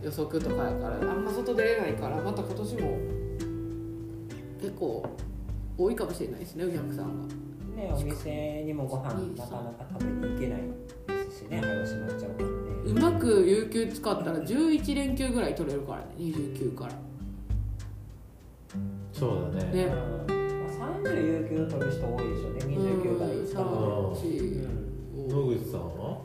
[0.03, 2.99] 予測とかやからあんま外出れないからまた今年も
[4.61, 5.05] 結構
[5.79, 7.35] 多いかもしれないですねお客さんが。
[7.77, 10.63] ねお店にもご飯なかなか食べに行けない
[11.25, 12.43] ですしね早閉まっちゃうか。
[12.43, 12.55] らね
[12.87, 16.93] うまく有給使ったら11連休ぐらい取れるからね29から。
[19.13, 19.73] そうだね。
[19.85, 19.87] ね。
[19.87, 19.95] ま
[20.87, 24.71] あ、30有給取る人多いでしょね29から5日あのー
[25.29, 26.19] 野口さんは？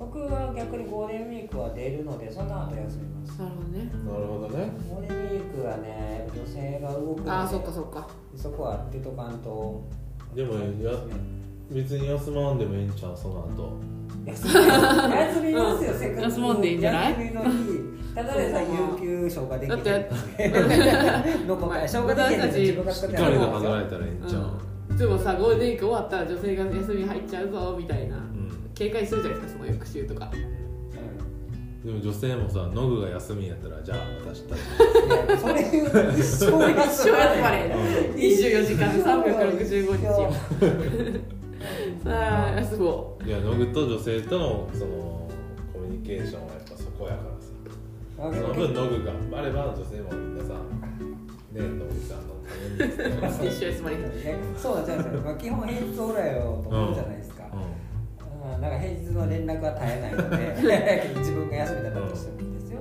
[0.00, 3.38] 僕は逆にゴールデンウィークは出るのでその後休みます。
[3.38, 3.84] なるほどね。
[4.06, 4.72] なるほどね。
[4.88, 8.08] ゴールデンウィークはね女性が動くのでああそっかそっか。
[8.34, 9.84] そこは出とかんと
[10.34, 10.92] でもや
[11.70, 13.72] 別に休まんでもいいんちゃうその後。
[14.24, 16.22] 休み休みますよ、せっかく。
[16.22, 17.12] 休まんでいいんじゃない？
[17.12, 17.50] 休みの日。
[18.14, 20.50] ただでさえ有給消化できてだって
[21.46, 24.42] 残った消化できてる自分が作って光が離れたらいいんちゃう。
[24.42, 24.69] うんい
[25.00, 28.16] つもさゴールデンウィーク終わったら女性が休み入っちゃうぞみたいな。
[28.16, 28.70] うん。
[28.74, 30.30] 警戒するじゃないですかその翌週とか。
[31.82, 34.60] でも女性もさノグが休みやったらじゃあ私たち。
[35.40, 40.30] それ一生一生休まれう24時間365日よ
[42.04, 45.30] さあ休もいやノグと女性とのその
[45.72, 47.22] コミュニケーションはやっぱそこやか
[48.18, 52.39] らさその分ノグ頑張れば女性もみんなさねノグさんの
[54.56, 58.60] そうなんじゃないですか、まあ、基本平日おらよと思うじゃないですか、うん。
[58.60, 62.80] なんか平日の連絡は絶えないので 自分が休みだったとしてもいいですよ。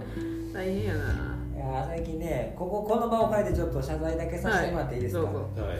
[0.54, 1.30] 大変やな。
[1.60, 5.30] いや最近ねこここの場を変えてちょっと謝罪だけさせてもらっていいですか、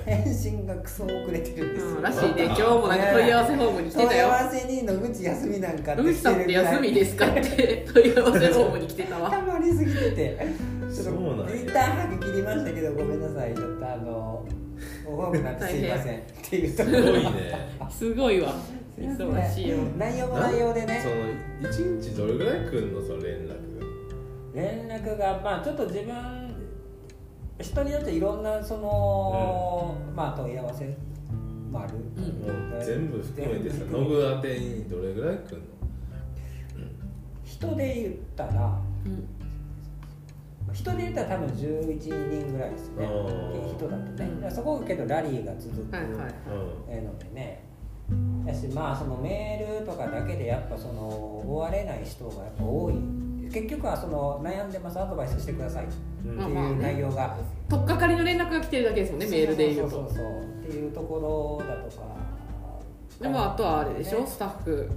[0.06, 2.46] 返信がクソ遅れてるんですよ、うんらしいね。
[2.48, 7.86] 今日もなんか問い合わせフォームに来てた問い合よわせに野口休みなんかって野口さんって休みですかって。
[7.94, 9.30] 問い合わせフォームに来てたわ。
[9.30, 10.48] たまりすぎてて
[10.94, 11.16] ちょっ
[11.48, 13.54] と一旦ハグ切りましたけどごめんなさい。
[13.54, 14.46] ちょっとあの
[15.06, 16.20] ご報告なってすいません。
[16.20, 18.54] っていうところすごいねすごいわ。
[18.98, 19.78] 忙しいよ。
[19.98, 21.02] 内容も内容でね。
[21.62, 23.58] その一日どれぐらい来るのその連絡
[24.54, 26.56] 連絡がまあちょっと自分
[27.60, 30.86] 人によっていろんなその、まあ問い合わせ
[31.72, 32.24] もある、うん。
[32.72, 35.64] もう全部含めてさ全部ノグ宛てにどれぐらい来るの？
[37.44, 39.28] 人で言ったらうん
[40.74, 43.06] 人で言ったら多分11人ぐらいですね。
[43.06, 47.64] あー人だとね、うんそこけどラリーが続くのでね。
[48.46, 51.08] だしまあそのメールとかだけでやっぱその
[51.46, 52.96] 終われない人がやっぱ多い。
[53.52, 57.36] 結局はその悩んでますアドバイスしてくださいっていう内容が、
[57.68, 60.14] 取っかかりの連絡が来てるだけですもんねメールで言うとそうそう。
[60.14, 62.04] そうそうっていうところだとか。
[63.20, 64.20] でもあとはあれでしょ？
[64.22, 64.90] ねスタッフ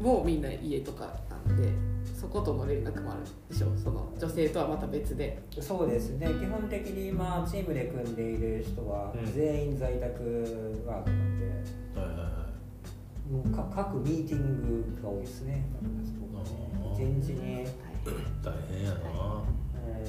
[0.00, 1.06] もみんな家とか
[1.48, 1.68] なんで
[2.24, 3.66] そことの連絡もあるでしょ？
[3.76, 5.42] その女性とはまた別で。
[5.60, 6.26] そうですね。
[6.26, 9.30] 基本的にまあチームで組んでいる人はうん。
[9.30, 11.44] 全員在宅ワークなんで、
[11.94, 12.46] はいはいは
[13.28, 13.32] い。
[13.32, 14.40] もうか各ミーティン
[14.96, 15.66] グが多いですね。
[16.94, 17.66] 一日に。
[18.42, 19.42] 大変やな。
[19.86, 20.08] えー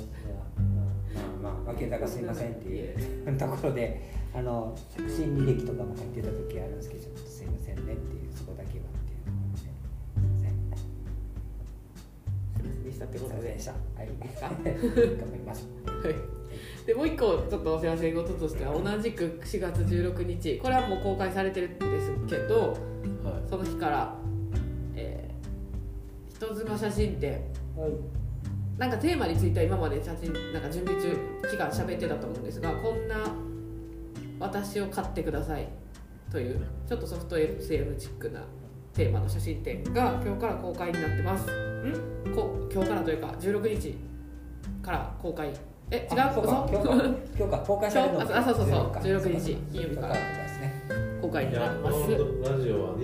[1.43, 8.85] まあまあ、負けたかすいませんっていうところで、あの着信履歴とかも入ってた時あるんですけど、ちょっとすいませんねっていう、そこだけは
[12.85, 13.71] でしたってことででした。
[13.71, 15.67] はい、頑張ります。
[15.85, 16.15] はい。
[16.85, 22.77] でもう一個ちょっとお知らせ事としては同じく4月16日これはもう公開されてるんですけど
[23.23, 23.49] はい。
[23.49, 24.15] その日から、
[24.95, 27.31] えー、人妻写真展。
[27.75, 27.91] はい、
[28.77, 31.17] なんかテーマについては今まで写真なんか準備中
[31.49, 33.15] 期間喋ってたと思うんですがこんな
[34.39, 35.67] 私を買ってください
[36.31, 38.41] というちょっとソフト SL チックな
[38.95, 41.43] テーマの写真展が今日から公開になってます。
[41.43, 42.33] ん？
[42.33, 43.97] こ今日からというか16日
[44.81, 45.49] から公開。
[45.91, 46.19] え違う？
[46.21, 46.93] あそうか、今日か、
[47.37, 48.91] 今日か、公開されるのあそうそうそう。
[48.91, 49.55] か16日。
[49.71, 49.95] 金曜日。
[49.97, 50.73] からですね。
[51.21, 51.97] 公開になります。
[51.97, 53.03] のラジオは23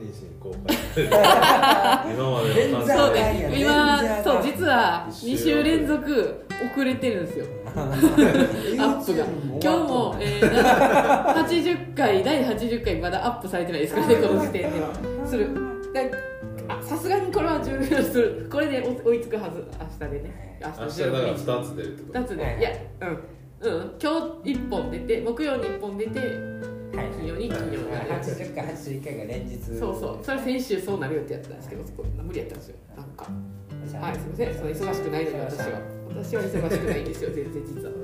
[0.00, 0.76] 日に公開
[2.14, 3.16] 今までのそう
[3.56, 9.24] 今そう実は2週連続遅れてるんですよ アップが。
[9.60, 15.26] 今日も、えー、な80回第80回まだアップされてないですからねこの時点では。
[15.26, 15.48] する。
[16.80, 18.18] さすがにこれは重要す。
[18.18, 19.64] るこれで追追いつくはず。
[20.00, 20.58] 明日でね。
[20.60, 22.18] 明明日日だから16日2つ出るってこと。
[22.20, 23.08] 2つで、はいい、やうん。
[23.08, 23.92] うん。
[24.00, 24.10] 今
[24.44, 26.28] 日1本出て木曜に1本出てはい。
[27.16, 27.92] 金曜に金曜に。
[27.92, 29.58] やるやつ80回、81回が連日。
[29.58, 30.24] そうそう。
[30.24, 32.76] それ先週そうなるよってやったんですけどそこ無理やったんですよ。
[32.96, 33.26] なんか。
[34.00, 34.54] はいすみません。
[34.54, 37.90] その忙しくないので私は私は忙しくないんですよ 全然実は。
[37.90, 38.02] はい。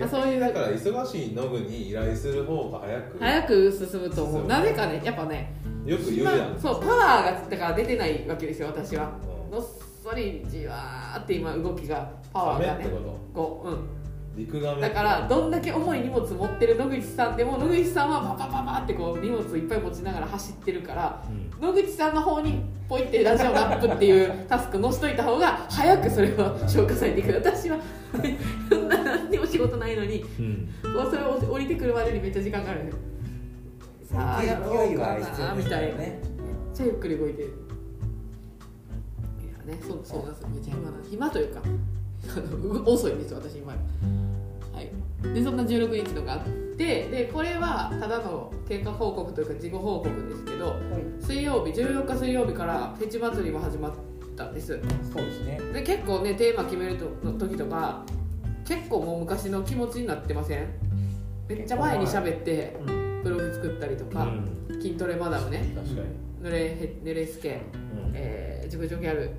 [0.00, 0.40] まあそういう。
[0.40, 5.54] だから忙しいノグに依頼する方が早く早く進むと思そううなぜかねやっぱね
[5.86, 6.58] よく言うやん。
[6.60, 9.12] そうパワーがだから出てないわけですよ私は。
[9.50, 9.56] うん。
[9.58, 12.84] のそりじわーって今動きがパワーがね。
[12.84, 13.78] 亀ってここううん
[14.80, 21.66] だからどんだけ重い荷物持ってる野口さんでも野口さんはパパパパってこう荷物いっぱい持ちながら走ってるからうん。
[21.66, 27.32] 野口さんの方にポイってラジオのアップっていうタスク載しといた方が早くそれは消化されていく。
[27.34, 27.78] 私は
[28.70, 30.68] そんな何にも仕事ないのにうん。
[30.94, 32.90] もうそれを降りてくるまでにめっちゃ時間かかる。
[34.10, 35.98] さあやろうはかなみたいな。
[35.98, 36.20] めっね
[36.72, 37.48] ちゃゆっくり動いてる。
[39.42, 40.48] いやねそうそうなんですよ。
[40.48, 41.60] めっちゃ暇な暇というか
[42.86, 44.90] 遅いんですよ私今はい。
[45.34, 46.40] でそんな16日のがあっ
[46.76, 50.76] てでこれはただの経過報告というか事後報告ですけど
[51.20, 53.92] 水曜日14日水曜日からフェチ祭りも始まっ
[54.36, 54.78] たんです
[55.12, 55.60] そうですね。
[55.72, 58.04] で結構ねテーマ決めるとの時とか
[58.66, 60.66] 結構もう昔の気持ちになってません？
[61.48, 62.76] めっちゃ前に喋って
[63.22, 64.24] ブログ作ったりとか、
[64.70, 64.80] うん。
[64.80, 65.72] 筋トレマダムね。
[65.76, 66.48] 確かに。
[66.48, 67.60] 濡れへ濡れスケ、
[68.08, 68.12] うん。
[68.14, 69.30] えー、自分女ギャル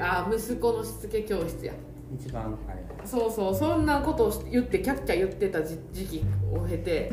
[0.00, 1.72] あ息子のしつけ教室や。
[2.18, 2.58] 一番
[3.04, 7.12] そうそうそんなことを言ってキャッキャ言ってた時時期を経て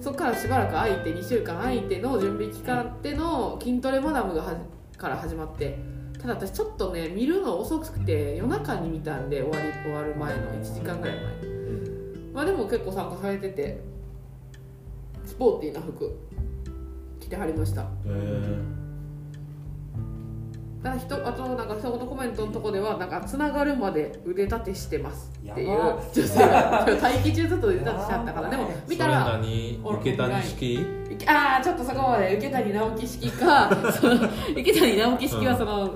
[0.00, 4.54] そこからしばらく空いて2週間空いての準備期間での筋トレマダムがは
[4.92, 5.78] じから始まって
[6.20, 11.24] ただ私ちょっとね見るの遅くて夜中に見たんで終わり終わる前の1時間ぐらい前。
[11.42, 12.32] うん。
[12.32, 13.80] まあでも結構参加されてて
[15.26, 16.18] スポーティーな服
[17.20, 17.86] 着てはりました。
[18.06, 18.83] えー
[20.84, 28.50] ただ人あとなんか一言コメントのとこではなんかつながるまで腕立てしてますっていう女性が 待機中ずっと腕立てしちゃったから。
[28.50, 30.78] でも見たそれら何受け谷式？
[31.26, 33.70] ああちょっとそこまで池谷直樹式か。
[33.98, 34.14] その
[34.54, 35.90] 池谷直樹式はその、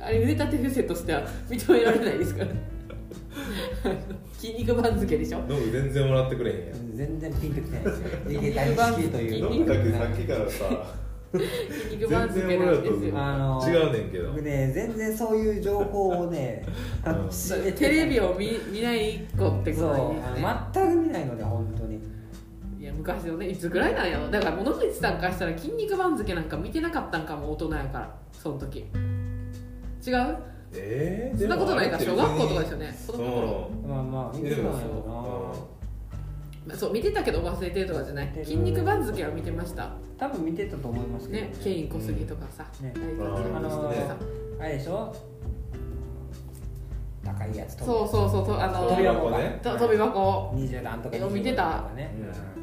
[0.00, 2.50] あれ腕立て伏せとしては認められないですから。
[4.38, 5.38] 筋肉番付でしょ？
[5.48, 6.96] ノブ全然もらってくれへんやん。
[6.96, 8.08] 全然ピンときてないですよ。
[8.28, 11.01] 池谷式というノブだけさっきからさ
[11.38, 13.18] 筋肉番付なんですよ。
[13.18, 13.92] あの違う。
[13.92, 16.64] ねんけど僕ね全然そういう情報をね
[17.06, 22.00] うんテレビを見見ない子ってことですね全く見ないので本当に。
[22.80, 24.28] いや昔のねいつぐらいなんやろ。
[24.28, 28.14] だから野口さんからしたら筋肉番付なんか見てなかったんかも大人やから。
[28.32, 28.80] その時。
[28.80, 28.82] 違
[30.10, 30.36] う？
[30.74, 31.98] えー、そんなことないか。
[31.98, 32.96] 小学校とかですよね。
[33.06, 33.70] 子の頃。
[33.84, 33.86] う。
[33.86, 34.86] まあまあ見てでもたのよ
[36.66, 38.32] まあそう見てたけど忘れてるとかじゃない。
[38.44, 39.82] 筋肉番付は見てました。
[39.84, 41.42] な多分見てたと思いますけど。
[41.42, 44.16] ねケイン小杉とかさ、ねあの人とかさ
[44.60, 45.14] あれでしょ？
[47.24, 49.60] 高いやつとそうそうそうそうあの飛び箱ね。
[49.62, 50.52] 飛び箱。
[50.56, 51.62] 20段とかえ見てた。
[51.62, 52.14] 25とかね。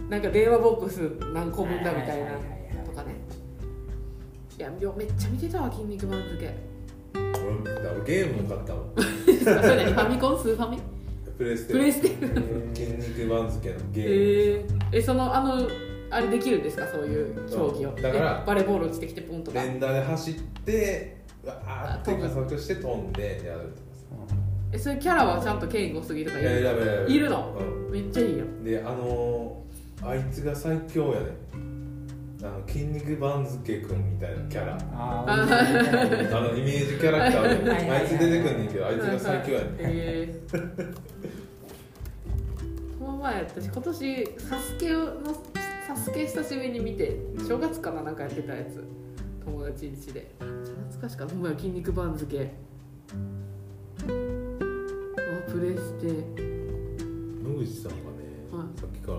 [0.09, 0.99] なんか電話ボックス
[1.33, 2.31] 何個分だみたいな
[2.85, 3.15] とかね。
[4.57, 6.53] いやめっちゃ見てたわ筋肉番付。
[7.15, 8.93] 俺ゲームも買ったもん
[9.43, 10.79] それ何ファミコンスーファミ？
[11.39, 12.09] プレステプレステ。
[12.75, 15.69] 筋肉番付のゲーム、えー、えそのあの
[16.11, 16.85] あれできるんですか？
[16.85, 17.95] そういう競技を。
[17.95, 19.63] だからえバレーボール落ちてきてポンとか。
[19.63, 20.33] 連打で走っ
[20.65, 23.69] てわーって加速して飛んでやる
[24.73, 27.55] えそういうキャラはちゃんとケイン・コスギとかいるいるの？
[27.57, 31.27] うめっちゃいいよん、であのー、あいつが最強やね
[32.41, 34.77] あの筋肉番付くんみたいなキャラ。
[34.93, 39.73] あのイメージキャラクターであいつ出てくんねんけどあいつが最強やねん。
[39.79, 40.95] えー、
[42.97, 45.17] この前私今年サスケの
[45.85, 48.85] サスケ久しぶりに見て正月かななんかやってたやつ。
[49.43, 50.31] 友達ん家で。
[50.39, 52.51] 懐かしかったほんまや筋肉番付。
[53.99, 54.07] あ
[55.51, 56.07] プレステ
[57.43, 58.79] 野口さんがね、はい。
[58.79, 59.17] さっきから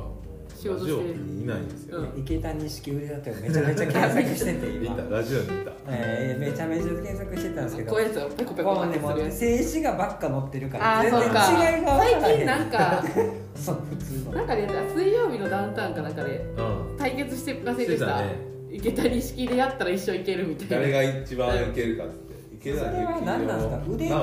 [0.61, 2.21] 仕事してラジオにいないんですよ、うん。
[2.21, 5.73] 池谷式腕立てをめちゃめちゃ検索してて 見今たラジオにいた。
[5.89, 7.91] えーめちゃめちゃ検索してたんですけど。
[7.93, 11.47] こういうやつをペコペコこうねもうってするやつ静止画ばっか載ってるからあーそうか。
[11.47, 13.05] 全然違いが分から最近なんか
[13.57, 14.33] そう普通の。
[14.33, 16.97] なんかね水曜日のダウンタウンかなんかでうん。
[16.99, 17.99] 対決してませんでした？
[17.99, 18.51] してたね。
[18.73, 20.77] 池谷式でやったら一生いけるみたいな。
[20.77, 22.15] 誰が一番いけるかって。
[22.55, 23.83] 池それ谷は何なんですか？
[23.89, 24.17] 腕立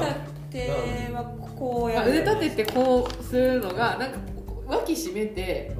[0.51, 0.69] て
[1.13, 1.23] は
[1.57, 2.09] こうやる。
[2.11, 4.17] まあ腕立てってこうするのがなんか
[4.67, 5.71] 脇締めて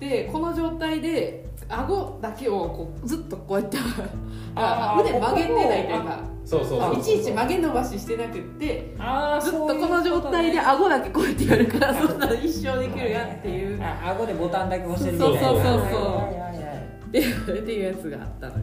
[0.00, 7.00] でこの状態で顎だけをこうずっとこうやって腕曲げてないというかそうそうそう。
[7.00, 8.94] いちいち曲げ伸ばししてなくって
[9.40, 13.82] ずっとこの状態で顎だけこうやってやるからそんな一生できるやんっていう。
[13.82, 15.40] あ顎でボタンだけ押してるみたいな。
[15.40, 15.98] そうそうそうそ
[17.52, 17.58] う。
[17.58, 18.58] っていうやつがあったの。
[18.58, 18.62] よ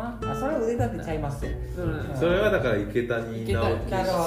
[0.00, 1.50] あそれは腕立てちゃいますよ。
[1.78, 2.16] うん。
[2.16, 3.76] それはだから池谷池直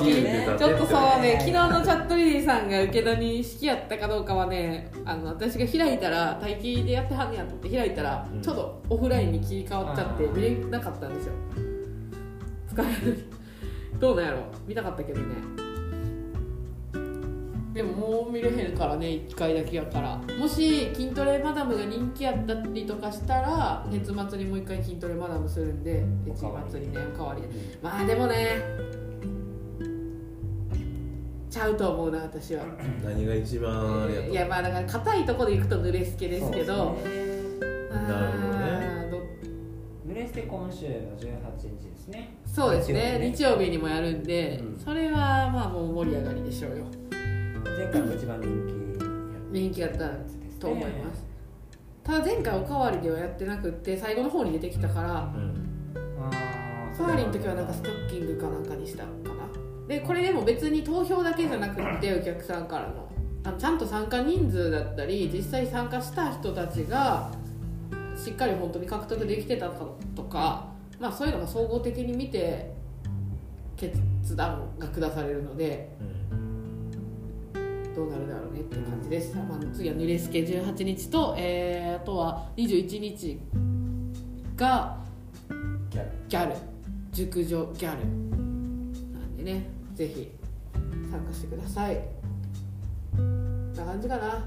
[0.02, 0.46] 樹ね。
[0.58, 8.42] ちょっとそうね、昨日はいのチャットリリーさんが受け谷式やったかどうかはね、あの私が開いたら、待機でやってはんねやと思って開いたら、うん。
[8.42, 11.34] ちょっとオフラインに切り替わっちゃって見れなかったんですよ。
[12.74, 13.26] 疲れる。
[14.00, 15.63] どうなんやろ見たかったけどね。
[17.74, 20.18] でももう見れへんからね1回だけやから。
[20.38, 26.34] もし筋トレマダムが人気やったりとかしたら月末にもう1回筋トレマダムするんで1
[26.70, 27.42] 月にねおかわり。
[27.42, 27.48] で
[27.82, 28.62] まあでもね
[31.50, 32.64] ちゃうと思うな私は。
[33.04, 39.10] 何が一番あれやといやまあだから硬いとこで行くと濡れすけですけどなるほどね。
[39.10, 39.18] ど
[40.12, 41.26] 濡れ捨て今週の18
[41.80, 42.38] 日ですね。
[42.46, 43.32] そうですね。
[43.36, 44.80] 日曜日にもやるんで、うん。
[44.80, 46.86] それはまあもう盛り上がりでしょうよ
[47.64, 50.10] 前回が一番人気人気やった
[50.60, 51.26] と思います。
[52.04, 55.94] ただ前回おかわりではやってなくって最後の方に出てきたからうん。
[56.20, 59.88] あおかわりの時はなんかストッキングかなんかにしたかな。
[59.88, 63.10] でこれでも別に投票だけじゃなくってお客さんからの。
[63.46, 67.30] あのちゃんと参加人数だったり実際参加した人たちが
[68.16, 69.86] しっかり本当に獲得できてたか
[70.16, 72.72] とか、まあ、そういうのが総合的に見て
[73.76, 73.98] 決
[74.38, 76.23] 断が下されるのでうん
[77.96, 83.40] どうなるだろうねっていう感じです、まあ、次は濡れすけ18日と、えーあとは21日
[84.56, 84.98] が
[86.28, 86.56] ギャル。
[87.12, 89.70] 熟女ギャルなんでね。
[89.94, 90.32] ぜひ
[91.12, 92.02] 参加してください。
[93.16, 94.44] こんな感じかな。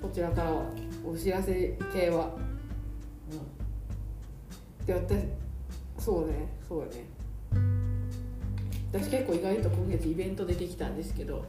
[0.00, 0.62] こちらからは
[1.04, 2.30] お知らせ系は。
[4.80, 4.86] うん。
[4.86, 5.26] で私
[5.98, 7.04] そうねそうね。
[8.92, 11.44] 私結構意外と今月イベント出てきたんですけど。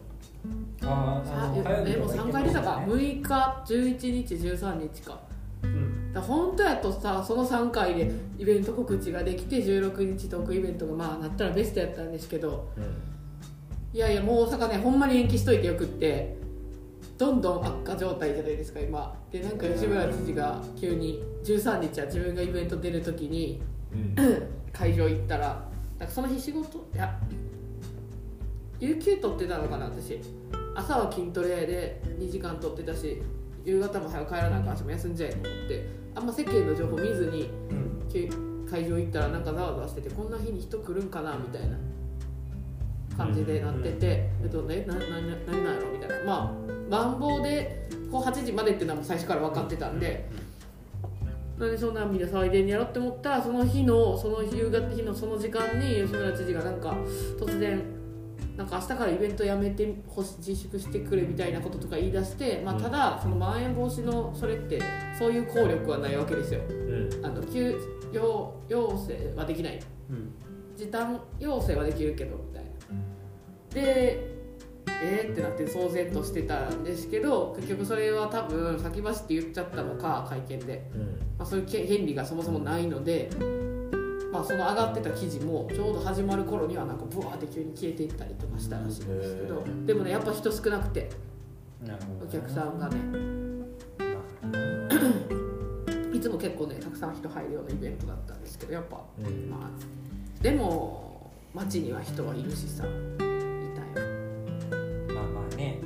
[0.83, 2.83] あさあえでも3回出たか？
[2.87, 5.19] うん6日11日13日か。
[5.63, 6.13] うん。
[6.13, 12.69] だ本当やとさその3回でイベント告知ができて16日トークイベントがまあなったらベストやったんですけど。
[13.93, 16.37] いやいやもう大阪ねほんまに延期しといてよくって
[17.17, 19.13] どんどん悪化状態じゃないですか今。
[19.31, 23.61] でなんか吉村知事が急に13日は自分がイベント出る時に
[23.93, 24.15] うん。
[24.73, 25.67] 会場行ったら
[25.99, 26.87] なんかその日仕事？
[26.95, 27.19] いや
[28.81, 30.19] 有給取ってたのかな私
[30.75, 33.21] 朝は筋トレで2時間取ってたし
[33.63, 37.49] 夕方も早く帰らなあかんしもう休んじゃえと思ってあんま世間の情報見ずに
[38.67, 41.77] 会場行ったらなんかざわざわしててこんな日に人来るんかなみたいな
[43.15, 50.27] 感じでなってて「えっとねななな何なんやろ?」みたいなまあマンボウでこう8時までっていうのはもう最初から分かってたんで。
[51.59, 56.97] なんでそんなみんな騒いでんやろって思ったらその日のその夕方日のその時間に吉村知事がなんか
[57.39, 58.00] 突然
[58.57, 64.81] なんか明日からイベントやめてほし自粛してくれみたいなこととか言い出して、まあ、ただそのまん延防止のそれって
[65.17, 66.61] そういう効力はないわけですよ。
[66.69, 67.25] うん。
[67.25, 67.75] あの休
[68.11, 69.79] 養要請はできない。
[70.09, 70.33] うん。
[70.75, 72.69] 時短要請はできるけどみたいな。
[73.73, 74.31] で
[75.03, 75.31] えー？
[75.31, 81.01] ってなって騒然としてたんですけど結局それは多分先走って言っちゃったのか会見で、うん。
[81.37, 83.29] まあ、そういう権利がそもそもないので、
[84.41, 91.11] まあ、その上がってた記事もちょうど始まる頃にはなんかブワーって急に消えていったりとかしたらしいんですけどへでもねやっぱ人少なくて
[92.19, 92.97] お客さんがね。
[96.13, 99.49] いつも結構ねたくさん人入るようなイベントだったんですけどやっぱうん。
[99.49, 104.07] まあでも街には人はいるしさいたよ
[105.13, 105.79] まあまあね、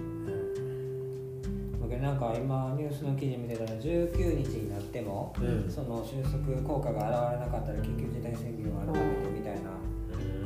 [1.95, 5.69] うん、僕なんか今ニュースの記事見てたら19日になっても、うん。
[5.69, 9.71] その収束効果が現れなかったら緊急事態宣言を改めてみたいな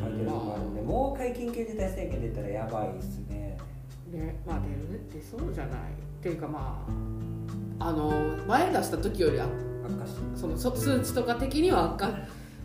[0.04, 3.58] 書いてるのがあるんでもう一回緊急事態宣言出たらやばいっすね。
[4.12, 5.80] ねまあ出るってそうじゃない。
[5.80, 6.86] っていうかま
[7.80, 8.12] ああの
[8.48, 9.46] 前出した時よりは
[9.86, 12.10] 悪化してそのそ数値とか的には悪化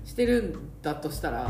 [0.04, 1.48] してるんだとしたら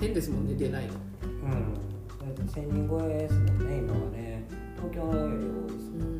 [0.00, 0.94] 変ですもんね出ないの。
[1.22, 1.74] うん。
[1.74, 4.30] だって1000人超えですもんね今はね。
[4.76, 6.19] 東京より多いですもんね、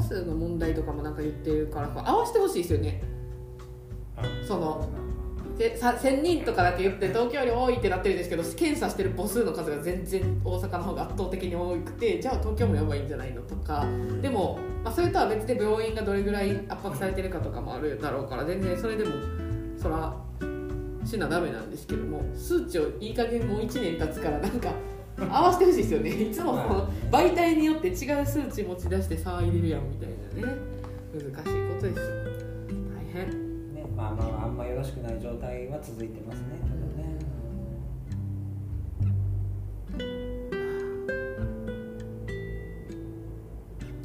[0.00, 3.02] 数の問題とかもなんか言ってるからこう合わせてほしいですよね。
[4.46, 4.88] その
[5.56, 13.86] でさ1000人とかだけ言って東京より多いってなってるんですけど検査してる母数の数が全然大阪の方が圧倒的に多くてじゃあ東京もやばいんじゃないのとか。
[14.22, 19.10] でも、まあ、それとは別で病院がどれぐらい圧迫されてるかとかもあるだろうから全然それでも
[19.76, 20.14] そら
[21.04, 24.72] しなダメなんですけども数値をいい加減もう1年経つからなんか
[25.18, 26.10] 合わせてほしいですよね。
[26.10, 26.30] い。
[26.30, 30.08] つも媒体によって違う数値持ち出して騒いでるやんみたい
[30.42, 30.54] なね。
[31.12, 33.74] 難しいことです大変。
[33.74, 36.44] ねまあまああんまよろしくない状態は続いてますね。
[36.62, 37.18] ただね、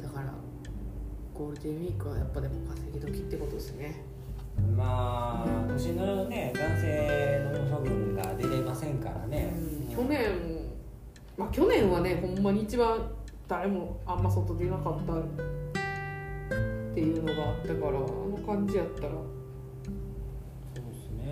[0.02, 0.34] だから
[1.32, 4.02] ゴールデンウィークはやっぱでも稼ぎ時ってことですね。
[4.58, 9.52] うんまあ年のね男性の処分が出れませんからね、
[9.94, 10.55] 去年
[11.36, 13.10] まあ去年はねほんまに一番
[13.48, 15.16] 誰もあんま外出なかったっ
[16.94, 19.10] ていうのがあったからあの感じやったら。
[19.10, 19.16] そ
[20.80, 21.24] うですね。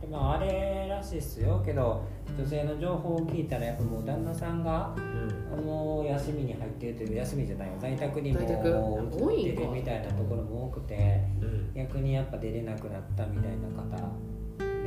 [0.00, 1.62] でもあれららしいっすよ。
[1.64, 2.04] けど
[2.36, 5.28] 女性の情報を聞いたらやっぱもう旦那さんがうん。
[5.50, 7.74] あの休みに入ってるという休みじゃないよ。
[7.80, 8.68] 在宅にも在宅。
[8.68, 9.16] 多いんか。
[9.32, 11.74] 移ってるみたいなところも多くてうん。
[11.74, 14.10] 逆にやっぱ出れなくなったみたいな方、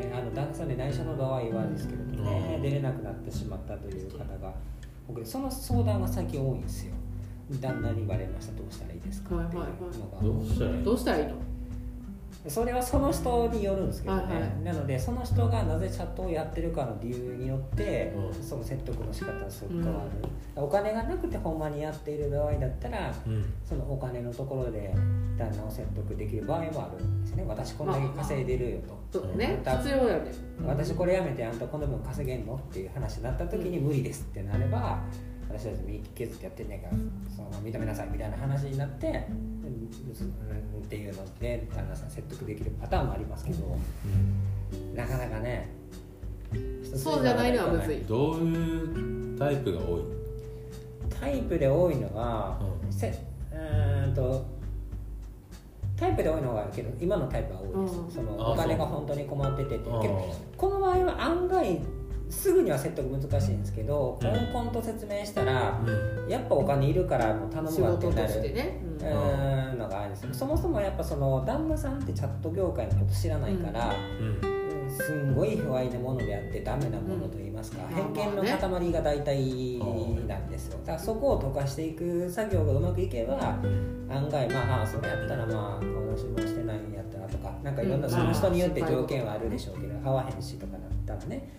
[0.06, 2.62] ね、あの旦那さんで内緒の場合はですけれどね、うん。
[2.62, 4.54] 出れなくなってしまったという方が
[5.08, 6.94] 僕その相談が最近多いんですよ。
[7.60, 10.84] 旦那にバレましたどうしたらいいですかっていうのが、どうしたらいい。
[10.84, 11.34] どうしたらいいの？
[12.48, 14.64] それはその人によるんですけどね、はいはい。
[14.64, 18.44] なのでその人がなぜチャットをやってるかの理由によって、うん。
[18.44, 20.04] その説得の仕方はすごく変わ
[20.56, 23.54] る、お金がなくてほんまにやっている場合だったらうん。
[23.64, 24.94] そのお金のところで
[25.38, 27.44] 旦那を説得できる場合もあるんですね。
[27.48, 28.78] 私こんだけ稼いでるよ
[29.12, 29.62] と、そうね。
[29.64, 29.78] うん。
[29.78, 30.32] 必要やね。
[30.66, 35.00] 私これやめてあんたこの分稼げんのっていう話になった時に無理ですってなれば、
[35.52, 36.94] 私たち身削ってやってんねんから
[37.36, 39.12] その認めなさいみたいな話になって、う
[39.48, 39.52] ん
[40.92, 43.78] っていうので旦那さん説得できるパターンもありますけど
[44.94, 45.70] なかなかね
[46.96, 50.02] そうじゃないのはむずいどういうタイプが多い
[51.18, 53.08] タイプで多いのは、うんせ
[53.54, 54.46] うんと
[55.96, 61.80] タイプで多いのがあるけど今のタイプは多いです、うんそのお金が本当に困っててってけあどこの場合は案外
[62.32, 64.30] すぐには説得難しいんですけど、うん。
[64.52, 66.30] コンコンと説明したらうん。
[66.30, 68.34] やっぱお金いるからもう頼仕むわってなる。
[68.34, 69.78] うーん。
[69.78, 70.34] のがあるんですよ。
[70.34, 74.46] そもそもやっぱその旦那さんってチャット業界のこと知らないから、うん。
[74.46, 74.62] うん。
[74.92, 79.80] すんごい不愛なものであってダメなものといいますか、うん偏見の塊が大体
[80.28, 80.80] なんですよ。
[80.80, 83.58] だからそこを溶かしていく作業がうまくいけば
[84.10, 88.14] 案外まああそれやったらまあ私もしてないんやったらとかなんかいろんなうん。
[88.14, 91.50] その人によって条件はあるでしょうけど合わへんしとかなったらね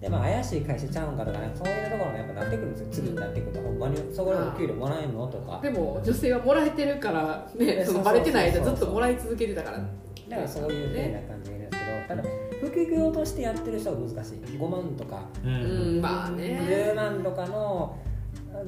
[0.00, 2.88] でまあ怪しい会社ちゃうんかとかねそういうところもやっぱなってくるんですよ。
[2.90, 3.60] 次になってくると。
[3.62, 3.96] ほんまに。
[4.14, 5.26] そこでお給料もらえんの？
[5.28, 5.60] とか。
[5.62, 9.78] でも女性はもらえてるからねそのバレてない間ずっともらい続けてたから。
[9.78, 12.22] だからそういうふうな感じでいるんですけど。
[12.22, 12.28] ただ
[12.60, 14.38] 副業としてやってる人が難しい。
[14.58, 15.22] 5万とか。
[15.44, 16.60] ううんんまあね。
[16.68, 17.96] 10万とかの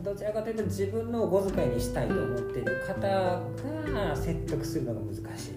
[0.03, 5.53] どちらかというと自分のお小遣いにしたいと思ってる方が説得するのが難しい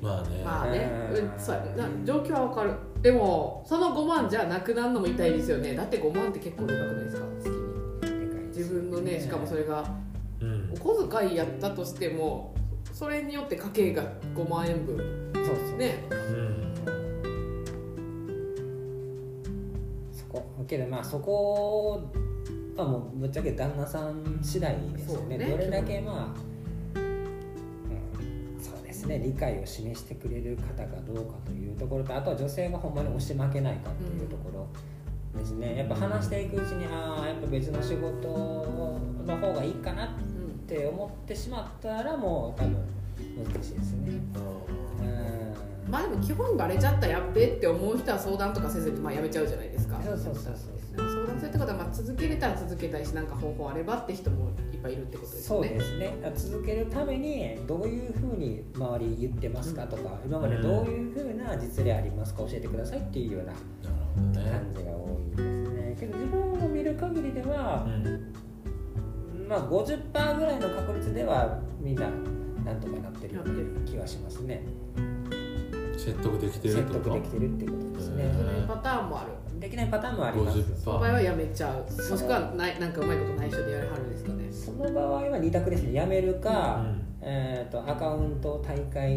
[0.00, 0.42] まあね。
[0.44, 1.16] まあね、うん。
[1.32, 1.62] うん、そう
[2.04, 2.72] 状況はわかる。
[3.02, 5.74] でもその5万じゃなくなるのも痛いですよね。
[5.74, 7.26] だって5万って結構でかくないですか？
[7.40, 8.48] 月に。
[8.48, 9.84] 自分のねしかもそれが。
[10.40, 10.70] うん。
[10.74, 12.54] お小遣いやったとしても
[12.92, 14.02] それによって家計が
[14.34, 15.32] 5万円分。
[15.34, 15.78] そうそう。
[15.78, 16.04] ね。
[16.10, 16.74] うん。
[20.12, 20.44] そこ。
[20.66, 22.02] けどまあそこ
[22.76, 25.38] はもうぶっちゃけ旦那さん次第ですよね。
[25.38, 25.46] ね。
[25.46, 26.40] どれだけまあ、
[29.06, 34.66] ですね理解を示してくれる方かどうかというところとあとは女性がほんまに押し負けないかというところ
[35.38, 35.76] ですね。
[35.76, 38.28] やっぱ話していくうちにああやっぱ別の仕事
[39.26, 42.74] の方がいいかなっうんて思ってしまったらもう多分
[43.52, 44.12] 難しいですね。
[45.00, 45.90] うん。
[45.90, 50.00] まあでも基本バレちゃったやっべって思う人は相談とかせずにまあやめちゃうじゃないですか。
[50.02, 50.54] そうそうそうそう
[50.96, 56.16] 相談するってことはまあ続けれたら続けたいしなんか方法あればって人もいっぱいいるってことですそうですね。
[56.34, 63.52] 続けるためにどういうふうに周り言ってますかとか今までどういうふうな実例ありますか教えてくださいっていうような
[64.34, 65.96] 感じが多いですね。
[65.98, 68.32] けど自分の見る限りではう、ん。
[69.48, 72.10] まあ、50%ぐらいの確率ではみんな
[72.64, 73.52] なんとかなってるような
[73.86, 74.64] 気はしますね
[76.06, 78.64] 説得できてる説得できてるっていうことですね。
[78.68, 79.30] パターンもある。
[79.60, 80.58] できないパターンもあります。
[80.58, 85.94] 50%その場合はやめちゃうもしくはないなんかうまいこと内緒でやるはるんですかねその場合は2択ですね。
[85.94, 87.02] やめるか、うん。
[87.22, 89.10] えー、とアカウントを大会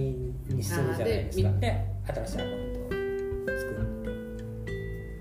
[0.48, 3.76] にするじゃないですかで新しいアカウントを作っ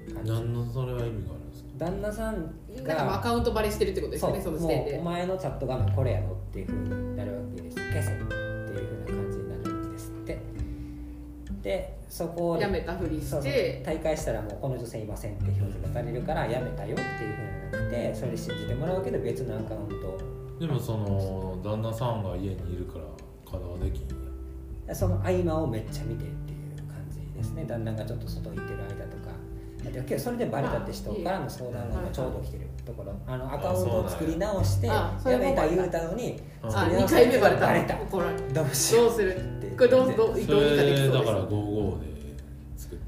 [0.06, 0.12] て。
[0.14, 1.68] 感じ何のそれは意味があるんですか？
[1.84, 2.34] 旦那さん
[2.86, 7.76] なんかもうアがカウントバレしてるってことですよねその時点もうおで前のチャット画面これやろっていうふうになるわけです。
[7.76, 8.10] 消せ
[11.68, 17.34] でそこをやめたふりそうそうして大会したらもうこの女性いませんって表示がされるからやめたよっていう
[17.70, 20.08] ふうになってそれで信じてもらうけど別のアカウント。
[20.08, 23.04] をでもその旦那さんが家にいるから
[23.44, 24.08] 稼働できん
[24.88, 24.94] や。
[24.94, 27.66] その合間をめっちゃ見てっていう感じですね。
[27.68, 29.27] 旦那がちょっと外行ってる間とか
[29.92, 33.12] だけどそれでバレたって人からの相談が今ちょうど来てるところ。
[33.26, 37.94] あのアカウントを作り直してややめた言うたのにあ作りあ2直したやつ回目バレたがバレた。
[38.02, 39.04] 怒られどうしよう。
[39.06, 39.36] どうする？
[39.36, 41.12] ってこれどうどうどうにそかできれそうです。
[41.12, 42.06] だから55で
[42.76, 42.98] 作っ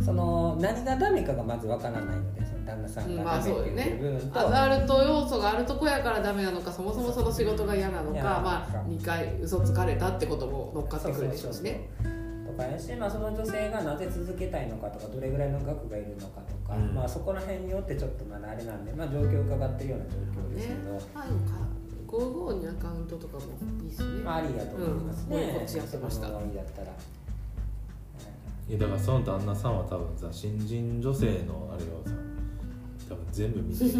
[0.00, 3.82] その何がダメかがまずわからないのでその旦那さんうんまあがダメってそうよね。
[3.82, 11.88] いう部分と、アザルト要素があるとこやからダメなのかそもそもその仕事が嫌なのかまあ2回嘘つかれたってことも乗っかってくるでしょうしね。
[12.00, 12.08] と
[12.58, 16.92] かやし、まあ、その女性がなぜ続けたいのかとかどれぐらいの額がいるのかとか、うん。
[16.94, 21.78] まあ、そこら辺によってちょっとまだあれなんで、まあ、状況を伺ってるような状況ですけど、あでもか
[22.08, 23.42] 55にアカウントとかも
[23.82, 24.22] いいっすね。
[24.24, 25.54] まあ、ありだと思いますね、うん。
[25.60, 26.28] こっちやってました。
[26.28, 26.92] だったら、
[28.68, 32.10] いやだからその旦那さんは多分さ新人女性のあれをさ
[33.08, 33.90] 多分全部見てる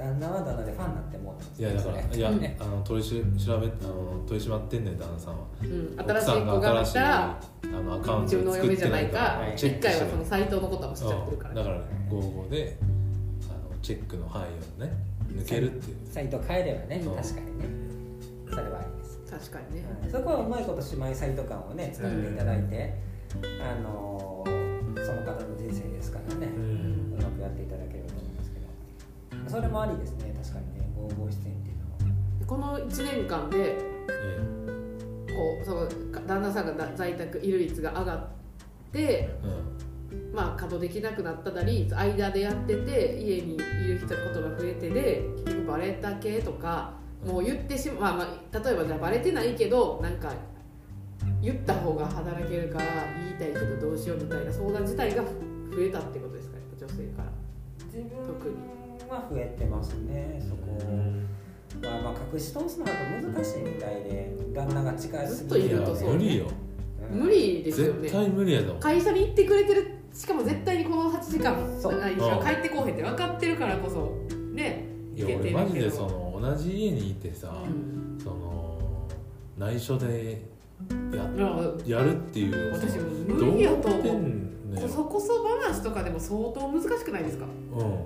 [0.00, 2.56] 旦那は旦那でファンになってもうていやだからいや、ね。
[2.58, 5.44] あの取りし調べあの取り締まってんねん旦那さんは。
[5.62, 9.54] うん、奥さん新しい子が新しい来たらあのアカウント作って嫁じゃないかはい。
[9.54, 11.56] 一回はそのサイトのことは知っちゃってるから、うん。
[11.56, 11.80] だから
[12.10, 12.78] 55で
[13.42, 14.44] あのチェックの範囲
[14.82, 14.96] をね
[15.34, 15.96] 抜けるっていう。
[16.10, 17.64] サイト変えればね確かにね。
[18.48, 19.50] それはいいです。
[19.50, 20.10] 確かにね、はい。
[20.10, 22.94] そこはうまいこと姉妹サイト感をね使っていただいて、
[23.62, 24.70] あのー
[25.04, 27.89] その方の人生ですからね、ううんまくやっていただけ
[29.50, 30.32] それもありですね。
[30.40, 30.88] 確かにね。
[30.96, 33.78] 合合出演っていうのはこの1年間で
[34.08, 34.38] え
[35.26, 35.88] こうその
[36.26, 38.28] 旦那さんがだ在宅いる率が上がっ
[38.92, 40.32] てえうん。
[40.32, 46.92] まあ稼働できなくなったなり間でやってて家にいる人ことが増えてで結局バレた系とか
[47.26, 50.32] もう言ってしまう、まあ、まあ例えばじゃあバレてないけどなんか
[51.42, 52.84] 言った方が働けるから
[53.18, 55.30] 言いたいけどどうしようみたいな相談自体が増
[55.80, 57.30] えたってことですかやっぱ女性から。
[57.90, 58.79] 特に
[59.10, 60.72] は増えてますねそこ。
[60.72, 61.12] を、
[61.82, 62.92] まあ、まあ隠し通すのが
[63.22, 66.44] 難しいみたいで旦那が近すずっといぎるとそう無理よ。
[66.44, 66.70] うん
[67.12, 68.02] 無理ですよね。
[68.02, 71.98] 絶対無理やと思う会社に行ってくれてるしかも絶対にこの8時間そう。
[71.98, 72.44] ないしうん。
[72.46, 74.16] 帰ってこうへんって分かってるからこそ
[74.54, 74.86] ね
[75.16, 78.18] いや俺マジでその同じ家にいてさ、うん。
[78.22, 79.08] その
[79.58, 80.40] 内緒で
[81.12, 84.32] やいややるっていう私無理やとやって思う
[84.80, 87.44] こそこそ話とかでも相当難しくないですか？
[87.44, 87.98] うん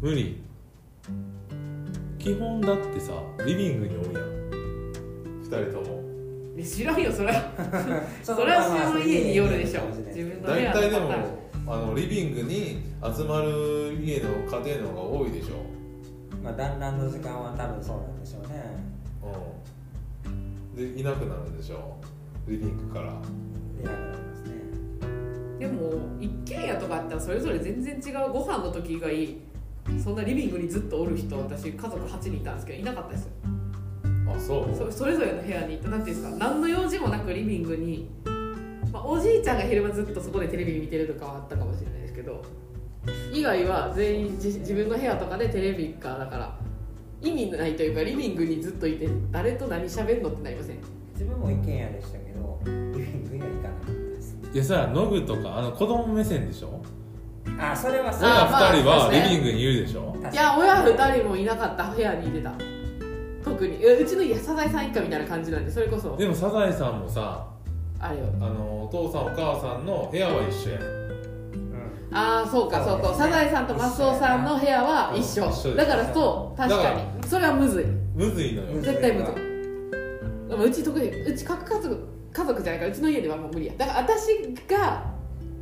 [0.00, 0.42] 無理。
[2.18, 3.12] 基本だってさ
[3.44, 4.24] リビングにおるやん。
[5.42, 6.02] 二人とも。
[6.56, 7.42] え知らんよそれは。
[8.22, 9.82] そ それはその家によるでしょ。
[10.06, 11.10] 自分の大体でも
[11.66, 15.56] あのリビングに集まる家の家庭の方が多いでしょ。
[16.42, 18.64] まあ団らんの時間は多分そうなんでしょうね。
[20.24, 20.94] うん。
[20.94, 21.96] でいなくなるでしょ。
[22.46, 23.06] リビングから。
[23.06, 24.54] いなくなりますね。
[25.58, 28.32] でも一軒家とかあったらそれぞれ全然違う。
[28.32, 29.36] ご飯の時以外
[30.02, 33.24] そんなリビングにずっとおる人私家族8人いたんですけどいなかったです。
[33.24, 33.30] よ
[34.26, 34.74] あそう？
[34.74, 38.10] そそれぞれの部屋に行ってなんていうんですか何の用事もなくリビングに、
[38.92, 42.42] まあ、おじいちゃんが昼間ずっとそこでテレビ見てるとかはあったかもしれないですけど
[43.32, 46.58] 以外は全員自自分の部屋とかでテレビかだから
[47.20, 50.78] 意味ないというかリビングにずっといて誰と何喋るのってなりません。
[51.12, 52.76] 自分も一軒家でしたけどリビ
[53.08, 54.36] ングには行かなかったです。
[54.52, 56.82] いやさノグとかあの子供目線でしょ？
[57.58, 58.28] あそれはそう。
[58.28, 60.16] 親あまあ二人はリビングにいるでしょ？
[60.32, 62.52] いや親2人もいなかった部屋にいてた。
[63.44, 63.78] 特に。
[63.84, 66.16] えうちの家サザエさん一家みたいな感じなんでそれこそ。
[66.16, 67.46] でもサザエさんもさ
[68.00, 68.24] あれよ。
[68.40, 70.82] あのお父さんお母さんの部屋は一緒やん。
[70.82, 72.10] うん。
[72.12, 73.14] ああそうかそうか。
[73.14, 75.74] サザエさんとマスオさんの部屋は一緒。
[75.74, 77.28] だからそう確かに。
[77.28, 77.84] それはむずい。
[78.14, 78.80] むずいのよ。
[78.80, 79.34] 絶対むずい。
[80.48, 83.72] でもうち特にうち各家族家族じゃないからうちの家ではもう無理や。
[83.78, 85.04] だから私が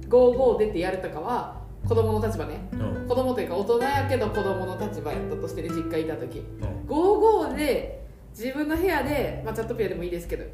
[0.09, 2.69] 55出てやるとかは子供の立場ね。
[2.73, 3.09] うん。
[3.09, 6.39] 子供というか大人やけど子供の立場やったとしてね実家いた時。
[6.39, 6.89] うん。
[6.89, 8.03] 55で
[8.37, 10.45] 自分の部屋で、まあ、チャットピアでもいいですけど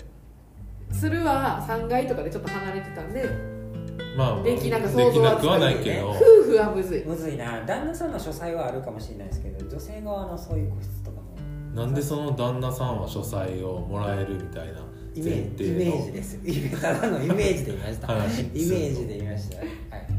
[0.93, 3.29] 鶴は3階とかでちょっと離れてたんで
[4.17, 6.11] まあできなんかで想像はつきなくはかないけど。
[6.11, 7.05] 夫婦はむずい。
[7.05, 7.65] むずいな。
[7.65, 11.29] 旦那さんの書斎はあるかもしれないですけど女性側のそういう個室とかも。
[11.75, 14.81] なんでその旦那さんは書斎をもらえるみたいな
[15.15, 16.39] イメ前ージイメージ提です。
[16.45, 19.59] イメただのイメージで言いました、はいイメージで言いました。
[19.59, 20.18] はい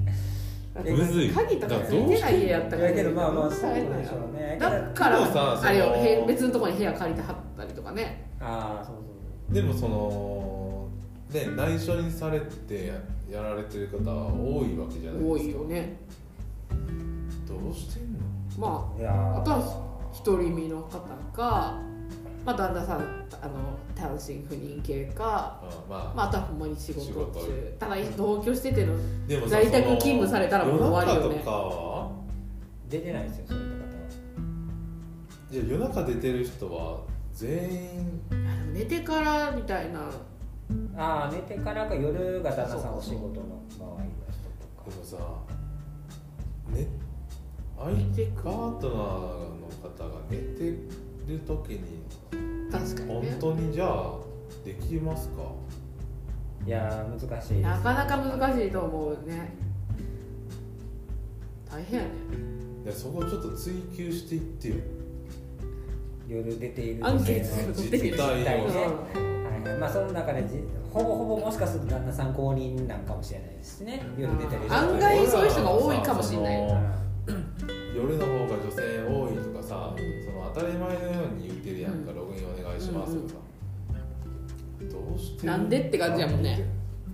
[0.83, 4.57] 鍵とかついてない家やったからいやけどまあまあそうでしょうね。
[4.59, 5.23] だから
[5.61, 8.29] あれよへ別のところに部屋借りてはったりとかね。
[8.39, 9.01] ああそうそ
[9.51, 10.87] うでもその
[11.31, 12.93] ね内緒にされて
[13.29, 15.51] やられてる方は多いわけじゃない多ですか。
[15.51, 15.97] いよね。
[17.47, 18.19] どうしてんの？
[18.57, 19.41] まいやー。
[19.41, 19.89] あとは
[20.25, 20.99] 独り身の方
[21.35, 21.79] か、
[22.45, 22.99] まあ、旦那さん
[23.41, 27.75] あの単身赴任系か、あまあ、まあ、あとはほんまに仕事仕事中。
[27.79, 28.95] ただ同居してての
[29.47, 31.35] 在宅勤務されたらもう終わりよね。
[31.35, 32.11] 夜中とかは？
[32.89, 33.91] 出てないですよそういった方。
[33.93, 34.09] は
[35.51, 37.01] じゃあ夜中出てる人は
[37.33, 38.21] 全員？
[38.73, 39.99] 寝てからみたいな。
[40.95, 44.89] ああ寝てからか夜が旦那さんお仕事の場合の人とか。
[44.89, 45.17] でもさ
[46.69, 46.87] ね
[47.77, 50.73] 相寝てくパートナーの方が寝て
[51.29, 52.03] る時に。
[52.71, 53.37] 本確かにね。
[53.39, 54.19] 当にじゃあ
[54.63, 55.41] できますか？
[56.65, 57.61] いやー難しいです。
[57.61, 59.55] なかなか難しいと思うね。
[61.69, 62.11] 大変やね。
[62.83, 64.75] いやそこをちょっと追求していってよ。
[66.27, 74.03] 夜出ているアンケートの実態を実態ね、うはいはい、まあその中でじほぼほぼもしかすると旦那さん公認なんかもしれないですしね。
[74.17, 76.59] 夜出てる人案外そういう人が多いかもしれない。
[77.95, 79.28] 夜の方が女性多い
[80.53, 80.99] 当たり前のよ
[81.31, 82.17] うに言ってるやんか、うん。
[82.17, 83.29] ログインお願いしますとか。
[83.29, 83.39] さ、
[84.91, 86.65] どうしてなんでって感じやもんね。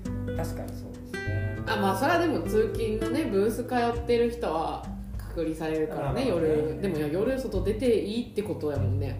[0.03, 1.63] 確かにそうですね。
[1.67, 4.86] あまあそれはでも通勤のねブース通ってる人は
[5.17, 9.19] 隔離されるからね夜でも夜外出ていいってことやもんね。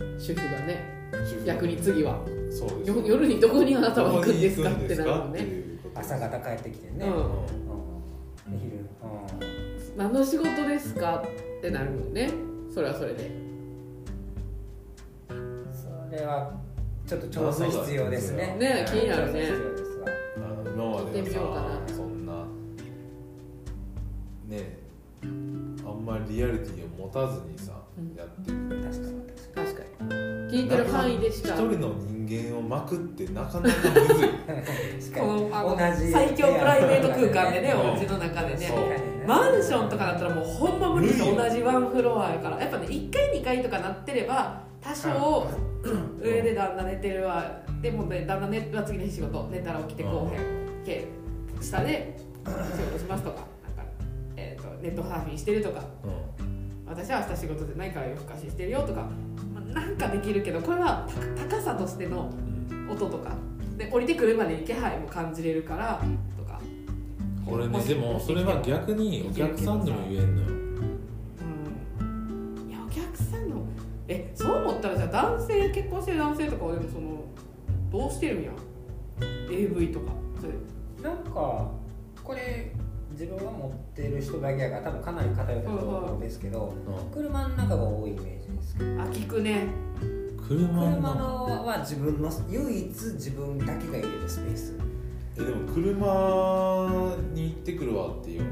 [0.00, 0.20] うん。
[0.20, 0.96] 主婦がね。
[1.12, 2.20] 主婦逆に次は。
[2.50, 2.90] そうです。
[2.90, 5.46] よ夜にどこにあなたは行くんですかってなるもんね。
[5.94, 7.12] 朝方帰ってきてね、うん。
[7.12, 7.22] うん。
[8.58, 9.96] 昼、うん。
[9.96, 12.30] 何の仕事ですかってなるもんね
[12.78, 13.30] それはそれで。
[15.28, 16.52] それは
[17.08, 18.56] ちょっと調査必要ですね。
[18.56, 19.48] ね気になるね。
[20.36, 20.40] あ
[20.76, 21.40] の今までさ
[21.88, 22.44] そんな
[24.46, 24.78] ね
[25.24, 25.26] あ
[25.90, 28.14] んまりリアリティを持たずにさ、うん。
[28.14, 28.80] やってる。
[28.80, 29.66] 確かに。
[29.66, 30.10] 確かに。
[30.52, 31.54] 聞いてる範囲でしか。
[31.54, 34.28] 一人の人間を巻くってなかなかむずい。
[35.18, 42.58] このあのに同じ最強プライベート空間でねうんお家の中でねマンションとかだったらもうほんま無理です同じワンフロアやから。
[42.58, 45.46] やっぱね1階2階とかなってれば多少
[46.18, 47.60] 上で旦那寝てるわ。
[47.82, 51.04] でもね旦那寝は次の日仕事寝たら起きてこうへんけ
[51.60, 52.16] 下で
[52.46, 53.44] 仕事しますとか。
[53.76, 53.92] なんか、
[54.34, 55.80] えー、とネットサーフィンしてるとか。
[55.80, 56.08] う
[56.88, 59.02] 私は明日仕事でないから夜更かししてるよとか、
[59.52, 61.06] まあ、なんかできるけどこれは
[61.36, 63.32] 高高さとしてのん、音とか。
[63.76, 66.02] で降りてくるまでに気配も感じれるから
[67.48, 70.48] とかうん、これねでもそれは逆にお客さんにも言えんのよ。
[72.00, 72.70] うん。
[72.70, 73.64] いやお客さんの
[74.08, 77.24] えそう思ったらじゃあ男性結婚してる男性とかはでもその
[77.90, 78.50] どうしてるんや
[79.50, 80.12] ？AV とか。
[80.40, 80.52] それ。
[81.02, 81.70] なんか
[82.22, 82.72] これ
[83.12, 87.10] 自分が持ってる人だけやから多分かなり偏ってると思うんですけど、うん。
[87.10, 89.02] 車の中が多いイメージですけど。
[89.02, 89.66] あ聞くね。
[90.46, 90.96] 車の。
[90.96, 94.74] 車のは自分の唯一自分だけが入れるスペース
[95.40, 98.42] えでも車に行ってくるわっていう。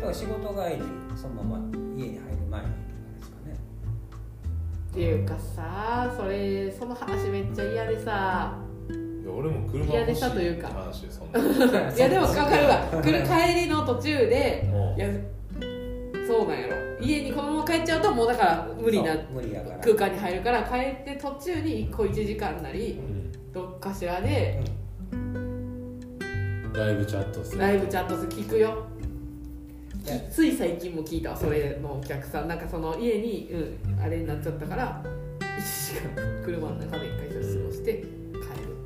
[0.00, 0.82] だから仕事帰り
[1.16, 2.72] そのまま家に入る前にとか
[3.20, 3.56] ですかね。
[4.90, 8.58] っていうかさそれその話めっちゃ嫌でさ。
[8.90, 10.68] いや俺も車嫌で欲したというか。
[10.68, 11.38] 話でそんな。
[11.94, 13.02] いやでも分かるわ。
[13.02, 15.08] 帰りの途中でもいや
[16.26, 16.82] そうなんやろ。
[17.00, 19.78] 家にこのまま帰っちゃうともうだから無理なそう無理やから。
[19.78, 23.52] 空間に入るから帰って途中に1個1時間なりう、うん。
[23.52, 24.60] どっかしらで
[26.72, 27.60] ライブチャットする。
[27.60, 28.86] ライブチャット聞くよ。
[30.06, 30.18] いや。
[30.30, 32.48] つい最近も聞いたわそれのお客さん。
[32.48, 35.02] なんかその家に、うん、あれになっちゃったから
[35.40, 37.34] 1時間車の中で一回過
[37.66, 38.06] ごして帰る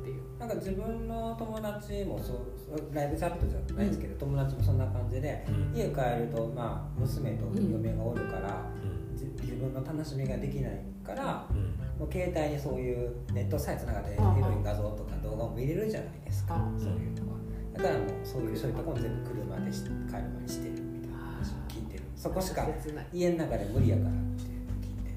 [0.01, 0.21] っていう。
[0.37, 5.77] なんか自分の友達もそうライブチャットじゃないですけど、友達もそんな感じで、うん。
[5.77, 9.17] 家帰ると、まあ、娘と嫁がおるから、うん。
[9.17, 11.57] じ自分の楽しみができないから、うん。
[11.97, 16.71] もう携帯にそういうネットさえつながってエロい画像とか動画も見れるじゃないですか、あ。
[16.77, 17.37] そういうのは
[17.77, 22.03] だからもうそういうそういうところも全部車でし帰る前にしてるみたいな話を聞いてる。
[22.15, 22.67] そこしか
[23.13, 25.11] 家の中で無理やからっていうのを聞いて。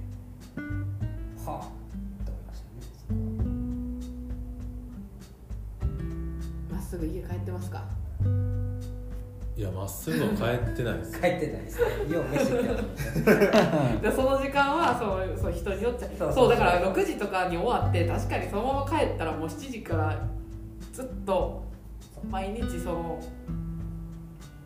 [1.47, 1.69] はあ。
[2.27, 3.15] と思いましたねそこ
[6.75, 7.83] はまっすぐ家帰ってますか？
[9.57, 11.13] いやまっすぐは帰ってないです。
[11.21, 12.13] 帰ってないですね。
[12.15, 12.61] よう飯行っ
[14.01, 20.19] て でその時間はそうそう人によっちゃそうそうだから6時とかに終わって確かにそのまま帰ったらもう7時から
[20.93, 21.70] ずっと
[22.29, 23.21] 毎日その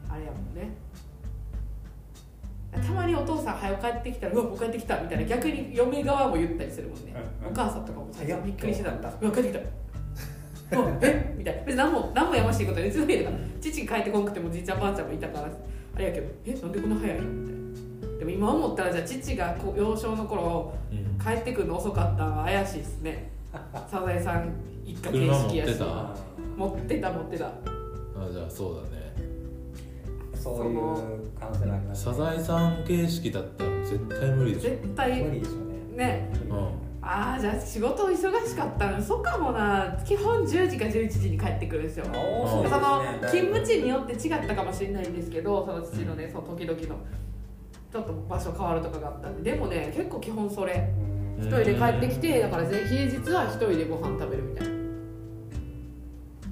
[0.09, 0.77] あれやもんね。
[2.73, 7.15] たまにお父さん早く帰ってきたら「うわもう帰ってきた」みたいな逆に嫁側も言ったりするもんね、
[7.49, 9.61] お母さんとかも最初びっくりしてたいやうわ帰ってきた。
[11.03, 11.35] え？
[11.39, 11.63] みたいな。
[11.63, 13.07] 別に何も何もやましいことは別に
[13.61, 15.49] 父帰ってこんくてもじいちゃんばあちゃんもいたから
[15.95, 16.55] あれやけどえ？
[16.55, 17.25] なんでこんな早いの？
[17.25, 18.19] みたいな。
[18.19, 21.05] でも今思ったらじゃあ父が幼少の頃うん。
[21.25, 23.31] 帰ってくるの遅かったのは怪しいですね。
[23.89, 24.53] サザエさん
[24.85, 25.79] 一家形式やし
[26.57, 27.47] 持ってた持ってた。
[27.47, 27.51] あ
[28.31, 29.13] じゃあそうだね。
[30.33, 34.71] ーそういう可能性があります、サザエさん形式だったら絶対無理でしょ。
[34.71, 35.97] 絶対無理でしょうね。
[35.97, 36.31] ね。
[36.49, 36.85] うん。
[37.07, 39.99] ああじゃあ仕事忙しかったのそうかもな。
[40.07, 42.05] 基本10時か11時に帰ってくるんですよ。
[42.07, 42.71] うですね。
[42.71, 46.87] その勤務地によって違ったかもしれないんですけどその父のねその時々の
[47.93, 49.53] ちょっと場所変わるとかがあったんで。
[49.53, 50.93] でもね結構基本それ。
[51.39, 51.45] うん。
[51.45, 54.74] 一人で帰ってきてだからぜ平日は一人でご飯食べるみたいな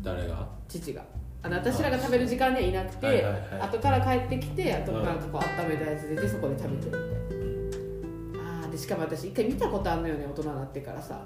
[0.03, 0.49] 誰が？
[0.69, 1.05] 父が。
[1.45, 3.43] あの私らが食べる時間にはいなくて、はいはいはい。
[3.63, 8.63] 後から帰ってきてあとうんなんかこう温めたやつ出てそこで食べてるみたいな。
[8.65, 11.23] あーでしかも私一回見たことあるのよね大人になってからさ。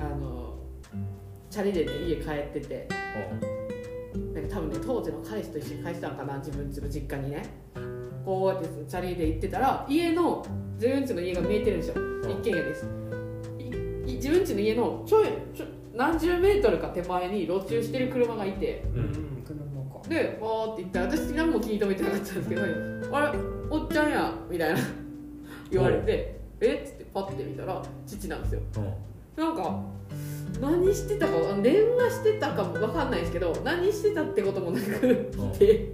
[0.00, 0.58] あの
[1.50, 2.88] チャリでね家帰ってて。
[4.34, 7.44] なんか多分ね当時の彼氏と一緒に帰ってたのかな自分家の実家にね。
[8.24, 12.00] こうやってチャリで行ってたら家の自分家の家が見えてるんですよ。
[12.00, 12.30] ん。
[12.30, 12.86] 一軒家です。
[14.06, 18.84] いい自分家の家のちょいちょ何十メートルか手前に路駐してる車がいて。
[18.94, 19.04] ううん。
[19.04, 19.56] ん車
[20.02, 20.08] か。
[20.08, 22.62] でわーって言ったら私何も気に留めてなかったんですけど
[23.16, 23.38] 「あれ？
[23.70, 24.80] おっちゃんや」みたいな。
[25.70, 26.82] 言われて「え？
[26.84, 28.60] っ?」つってパッて見たら父なんですよ。
[28.76, 29.44] うん。
[29.44, 29.80] なんか
[30.60, 35.92] 何してたかあ電話してたかも分かんないですけど何してたってこともなく来て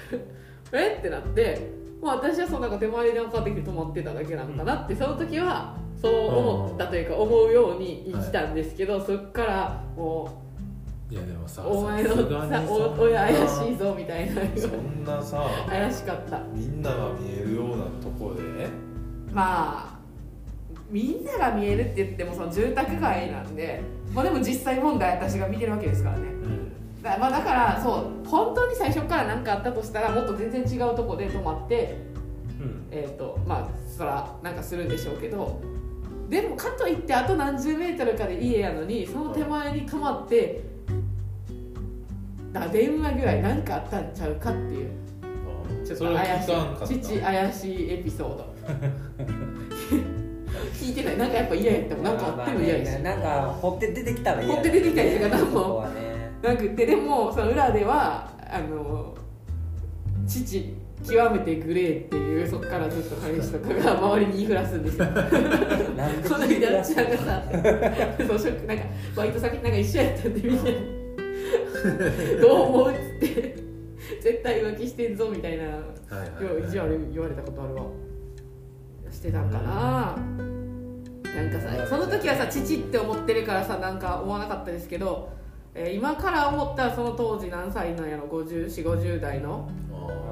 [0.72, 0.96] え？
[0.98, 5.76] ってなって、まあ、私はそのなんか手前で電話かかってきて止まってただけなのかなってその時は
[6.06, 10.42] そう思ったというか思うように生きたんですけど、そっからも
[11.08, 14.42] いやでもさうお前のさお親怪しいぞみたいな。
[14.56, 16.40] そんなさ怪しかった。
[16.52, 18.42] みんなが見えるようなとこで？
[19.32, 19.96] まあ
[20.90, 23.82] みんなが見えるって言ってもその住宅街なんで、
[24.14, 26.24] まあ、でも実際問題私が見てるわけですからね。
[26.28, 27.02] うん。
[27.02, 31.98] だ,、まあ、だからそう本当に最初から何かあったとしたらもっと全然違うとこで泊まって
[32.60, 32.86] うん。
[32.90, 35.60] えっ、とまあそらなんかするんでしょうけど
[36.28, 40.64] でもかといってあと何十メートルかで家やのにその手前に泊まって
[42.52, 44.90] だ電話ぐらい何かあったんちゃうかっていう。
[45.86, 47.00] ちょっと怪しい。
[47.00, 48.54] 父怪しいエピソード。
[50.74, 51.18] 聞いてない。
[51.18, 52.04] なんかやっぱ嫌やったもん。
[52.04, 53.04] なんかあっても嫌やし、まあね。
[53.04, 55.86] なんか掘って出てきたら嫌だ掘って出てきたりとかなんも
[56.42, 59.14] なくてでもその裏ではあの
[60.26, 60.74] 父
[61.08, 65.04] 極めてグレーっていうそっからずっと彼氏とかが周りに言いふらすんですよ。
[65.06, 67.42] なんでこの間ちゃんがさ
[68.26, 68.84] そうショックなんか
[69.14, 70.76] バイト先なんか一緒やったんでみんなに
[72.40, 73.56] どう思うっつって
[74.22, 75.74] 絶対浮気してんぞみたいなはい
[76.44, 77.82] はい意地悪言われたことあるわ。
[79.10, 80.16] してたんかな。
[81.24, 85.30] なんかさその時はさ父って思ってるからさなんか思わなかったですけど、
[85.74, 89.68] えー今から思ったらその当時何歳なんやろ？5450代の。
[89.70, 89.85] あー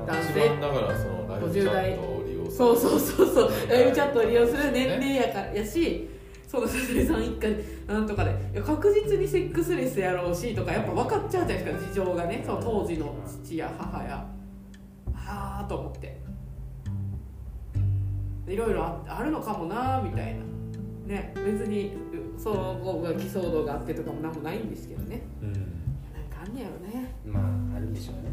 [0.06, 0.30] 男性。
[0.30, 2.56] 一番だからそのライブチャットを利用する。
[2.56, 3.50] そうそうそうそう。
[3.68, 6.08] ライブチャットを利用する年齢やからやし
[6.46, 8.60] そのさすさん一家でなんとかで。
[8.60, 12.42] 確実にセックスレスやろうしとかやっぱ分かっちゃうじゃないですか事情がね。
[12.46, 14.26] その当時の父や母や。
[15.12, 16.22] はあと思って。
[18.46, 20.44] いろいろああるのかもなみたいな。
[21.06, 21.32] ね。
[21.34, 21.96] 別に
[22.38, 25.22] その後が偽騒動があってとかもなんもないんですけどね。
[25.42, 25.52] うん。
[25.52, 25.62] なん
[26.30, 27.14] かあんねやろね。
[27.24, 28.30] まああるんでしょうね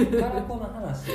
[0.00, 1.10] うんカラコの話。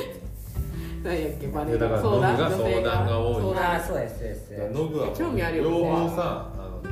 [1.02, 1.48] 何やっけ？
[1.48, 2.32] バレいやだから相談？
[2.32, 3.56] ノブが相談が多い。
[3.58, 6.82] ああそうですそうですそうでノブは興味あるよ両方さあの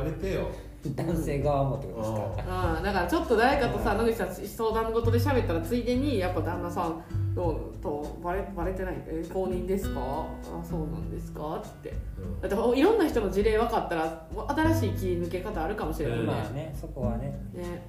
[0.00, 0.48] 調べてよ。
[0.82, 2.76] す男性側もってことですか？
[2.76, 7.02] うん、だからちょっと誰かとさ野口さん相談事で喋ったらついでにやっぱ旦那さん
[7.36, 8.94] ととバレバレてない？
[9.06, 10.00] え公認ですか？
[10.00, 11.62] あそうなんですか？
[11.64, 11.92] って。
[12.18, 12.40] うん。
[12.40, 14.26] だっていろんな人の事例分かったら
[14.74, 17.38] 新しい切り抜け方あるかもしれないね,、うねそこはね。
[17.54, 17.86] ね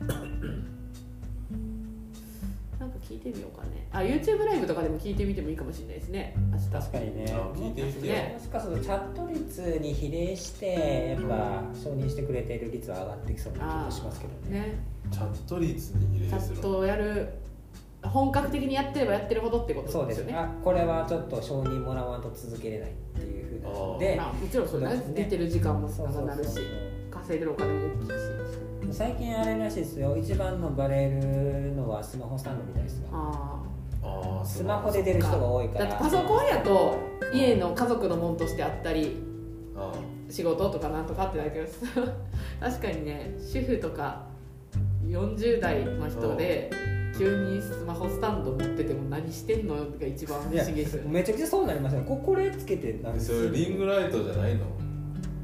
[2.79, 3.87] なんか聞いてみようかね。
[3.91, 6.35] あ YouTube ライブとかでも聞いてみてもいいかもしれないですね。
[6.51, 6.69] 明日。
[6.69, 7.25] 確かにね。
[7.33, 8.13] あ聞いてみてよ。
[8.13, 8.35] ね。
[8.37, 14.59] もしかするとチャット率に比例してやっぱ承認してくれている率は上がってきそうな気もしますけどね。
[14.59, 14.75] ね
[15.11, 17.33] チャット率に比チャ例するットをやる
[18.03, 20.25] 本格的にやってればやってるほどってことそうでよね。
[20.25, 20.33] です。
[20.33, 24.15] すあこれはちょっと承認もらわんと続けれないっていうふうなので。
[24.15, 25.13] まあ、もちろんそうですね。
[25.15, 26.25] 出てる時間もそうそうそう。
[26.25, 26.59] 長なるし
[27.11, 28.62] 稼いでるお金も大きいし
[28.93, 30.15] 最近あれらしいですよ。
[30.15, 33.07] 一番のバレるのはスマホスタンドみたいですよ。
[33.11, 33.59] あ
[34.03, 35.85] ああスマホで出る人が多いから。
[35.85, 36.97] だってパソコンやと
[37.33, 39.17] 家の家族のもんとしてあったり
[39.75, 39.91] あ
[40.29, 41.67] 仕事とかなんとかってなるけど
[42.61, 44.27] 確かにね主婦とか
[45.07, 46.69] 40代の人で
[47.17, 51.11] 急にスマホスタンド持ってても何してんのが一番不思議ですよね。
[51.11, 52.03] めちゃくちゃそうなりますよ。
[52.03, 54.65] ここれつけてなんあそれリングライトじゃないの？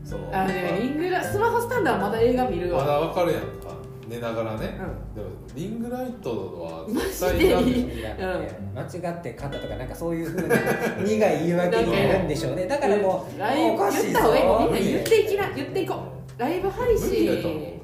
[0.09, 3.69] そのあのねリングラスマホスタンドはまだ映画見るまわだわかるやんか。
[4.07, 4.75] 寝ながらね、
[5.13, 6.31] うでもリングライト
[6.63, 10.55] は絶対いらんでしょ間違って買ったとかなんかそういうふうな
[11.05, 12.65] 苦い言い訳になるんでしょうね。
[12.65, 14.13] だからもうライブおかしいぞ。
[14.13, 16.41] 言った方がいいみんな言っていきな言っていこう。
[16.41, 17.61] ライブ配無理だと信思う。
[17.61, 17.77] ね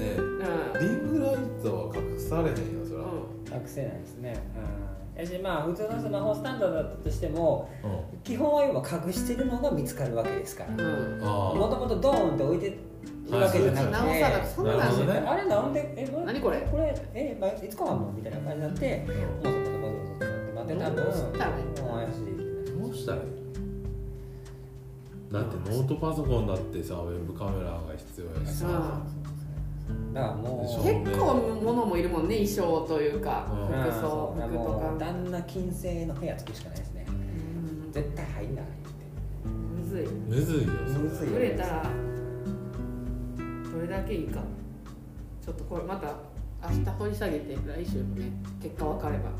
[0.00, 0.16] え。
[0.18, 0.80] うん。
[0.80, 2.54] リングライトは隠されへんよ
[2.84, 3.04] そら、
[3.58, 4.36] 学生なんですね。
[4.80, 4.85] うん
[5.16, 8.18] やしまあ普通のスマホスタンドだったとしてもうん。
[8.22, 10.70] 基本は要は隠してるのが見つかるわけですから。
[10.72, 12.70] もともとドーンって置いて
[13.30, 14.72] るわけじゃなくて、なおさらそんな
[15.32, 16.60] あれなんでえこれ何これ？
[16.70, 22.22] これえ、まあ、いつかはもうみたいな感じになってもうそこそこそこそこって待って多分どうしたらいいもう怪しい
[22.80, 23.22] どうしたらいい
[25.32, 29.02] だってノートパソコンだってさウェブカメラが必要やしさ、
[30.12, 33.82] だからもう結構物もいるもんね衣装というかうん。
[33.82, 34.40] 服装そう。
[34.48, 34.94] 服とか。
[34.98, 37.06] 旦那金星の部屋作るしかないですね。
[37.08, 37.12] う
[37.88, 37.92] ん。
[37.92, 38.64] 絶対入んない
[39.78, 40.06] むずい。
[40.06, 40.98] むずいよそれ。
[41.00, 41.82] むずい売れたら
[43.72, 44.40] どれだけいいか。
[45.44, 46.14] ちょっとこれまた
[46.68, 48.32] 明日掘り下げて来週もね
[48.62, 49.30] 結果分かれば。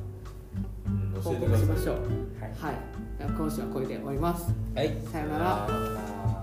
[1.22, 1.96] 報告しましょう。
[2.40, 2.76] はい。
[3.18, 4.52] 今週はこれで終わります。
[4.74, 4.94] はい。
[5.10, 6.35] さよなら